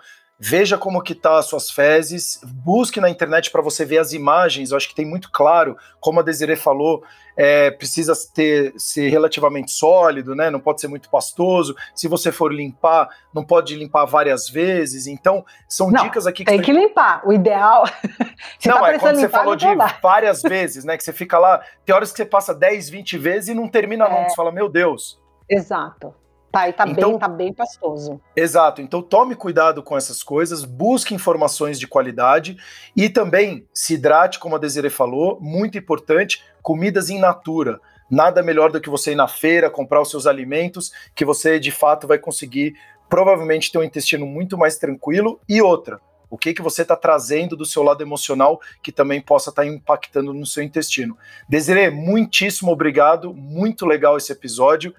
veja 0.47 0.77
como 0.77 1.01
que 1.01 1.15
tá 1.15 1.39
as 1.39 1.47
suas 1.47 1.71
fezes, 1.71 2.39
busque 2.45 3.01
na 3.01 3.09
internet 3.09 3.51
para 3.51 3.63
você 3.63 3.83
ver 3.83 3.97
as 3.97 4.13
imagens, 4.13 4.71
eu 4.71 4.77
acho 4.77 4.87
que 4.87 4.95
tem 4.95 5.07
muito 5.07 5.31
claro, 5.33 5.75
como 5.99 6.21
a 6.21 6.23
Desiree 6.23 6.55
falou, 6.55 7.03
é, 7.35 7.71
precisa 7.71 8.13
ter, 8.35 8.75
ser 8.77 9.09
relativamente 9.09 9.71
sólido, 9.71 10.35
né? 10.35 10.51
Não 10.51 10.61
pode 10.61 10.83
ser 10.83 10.89
muito 10.89 11.09
pastoso. 11.09 11.75
Se 11.95 12.07
você 12.07 12.31
for 12.31 12.53
limpar, 12.53 13.09
não 13.33 13.43
pode 13.43 13.75
limpar 13.75 14.05
várias 14.05 14.47
vezes. 14.47 15.07
Então, 15.07 15.47
são 15.67 15.91
não, 15.91 16.05
dicas 16.05 16.27
aqui 16.27 16.45
que 16.45 16.51
tem 16.51 16.61
que 16.61 16.73
limpar. 16.73 17.27
O 17.27 17.33
ideal. 17.33 17.85
não, 18.67 18.81
tá 18.81 18.93
é 18.93 18.99
quando 18.99 19.17
você 19.17 19.29
falou 19.31 19.57
de 19.57 19.67
várias 20.03 20.43
vezes, 20.43 20.85
né? 20.85 20.99
Que 20.99 21.03
você 21.03 21.13
fica 21.13 21.39
lá, 21.39 21.63
tem 21.87 21.95
horas 21.95 22.13
que 22.13 22.19
você 22.19 22.27
passa 22.27 22.55
10, 22.55 22.91
20 22.91 23.17
vezes 23.17 23.49
e 23.49 23.55
não 23.55 23.67
termina 23.67 24.05
é. 24.05 24.11
não. 24.11 24.29
Você 24.29 24.37
fala, 24.37 24.53
meu 24.53 24.69
Deus. 24.69 25.19
Exato. 25.49 26.15
Tá, 26.55 26.69
e 26.69 26.73
tá 26.73 26.85
então, 26.87 27.11
bem, 27.11 27.19
tá 27.19 27.29
bem 27.29 27.53
pastoso. 27.53 28.21
Exato. 28.37 28.81
Então 28.81 29.03
tome 29.03 29.35
cuidado 29.35 29.83
com 29.83 29.97
essas 29.97 30.23
coisas, 30.23 30.65
busque 30.65 31.13
informações 31.13 31.81
de 31.81 31.89
qualidade 31.89 32.57
e 32.97 33.09
também 33.09 33.67
se 33.75 33.95
hidrate, 33.95 34.39
como 34.39 34.55
a 34.55 34.59
Desiree 34.59 34.89
falou, 34.89 35.41
muito 35.41 35.77
importante, 35.77 36.45
comidas 36.63 37.11
in 37.11 37.19
natura. 37.19 37.81
Nada 38.09 38.41
melhor 38.41 38.71
do 38.71 38.81
que 38.81 38.89
você 38.89 39.11
ir 39.11 39.17
na 39.17 39.27
feira, 39.27 39.69
comprar 39.69 40.01
os 40.01 40.09
seus 40.09 40.29
alimentos, 40.29 40.93
que 41.13 41.25
você 41.25 41.59
de 41.59 41.73
fato 41.73 42.07
vai 42.07 42.19
conseguir 42.19 42.77
provavelmente 43.09 43.73
ter 43.73 43.79
um 43.79 43.83
intestino 43.83 44.25
muito 44.25 44.57
mais 44.57 44.79
tranquilo. 44.79 45.41
E 45.49 45.61
outra, 45.61 46.01
o 46.31 46.39
que, 46.39 46.55
que 46.55 46.63
você 46.63 46.83
está 46.83 46.95
trazendo 46.95 47.57
do 47.57 47.67
seu 47.67 47.83
lado 47.83 48.01
emocional 48.01 48.61
que 48.81 48.93
também 48.93 49.21
possa 49.21 49.51
estar 49.51 49.63
tá 49.63 49.69
impactando 49.69 50.33
no 50.33 50.47
seu 50.47 50.63
intestino. 50.63 51.19
Desiree, 51.49 51.91
muitíssimo 51.91 52.71
obrigado, 52.71 53.35
muito 53.35 53.85
legal 53.85 54.17
esse 54.17 54.31
episódio. 54.31 54.95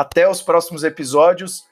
Até 0.00 0.26
os 0.26 0.40
próximos 0.40 0.82
episódios. 0.82 1.68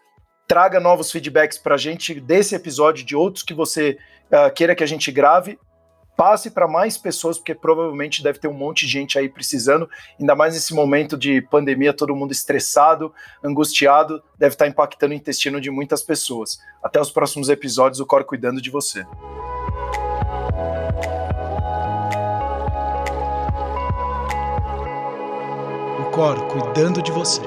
Traga 0.46 0.78
novos 0.78 1.10
feedbacks 1.10 1.56
para 1.56 1.76
a 1.76 1.78
gente 1.78 2.20
desse 2.20 2.54
episódio, 2.54 3.02
de 3.02 3.16
outros 3.16 3.42
que 3.42 3.54
você 3.54 3.96
uh, 4.30 4.52
queira 4.52 4.74
que 4.74 4.84
a 4.84 4.86
gente 4.86 5.10
grave. 5.10 5.58
Passe 6.14 6.50
para 6.50 6.68
mais 6.68 6.98
pessoas, 6.98 7.38
porque 7.38 7.54
provavelmente 7.54 8.22
deve 8.22 8.38
ter 8.38 8.46
um 8.46 8.52
monte 8.52 8.84
de 8.84 8.92
gente 8.92 9.18
aí 9.18 9.30
precisando, 9.30 9.88
ainda 10.20 10.36
mais 10.36 10.52
nesse 10.52 10.74
momento 10.74 11.16
de 11.16 11.40
pandemia, 11.40 11.94
todo 11.94 12.14
mundo 12.14 12.30
estressado, 12.30 13.14
angustiado, 13.42 14.22
deve 14.38 14.54
estar 14.54 14.66
tá 14.66 14.70
impactando 14.70 15.14
o 15.14 15.16
intestino 15.16 15.58
de 15.58 15.70
muitas 15.70 16.02
pessoas. 16.02 16.58
Até 16.82 17.00
os 17.00 17.10
próximos 17.10 17.48
episódios, 17.48 17.98
o 17.98 18.04
Cor 18.04 18.24
cuidando 18.24 18.60
de 18.60 18.68
você. 18.68 19.06
O 25.98 26.10
Cor 26.10 26.46
cuidando 26.48 27.00
de 27.00 27.10
você. 27.10 27.40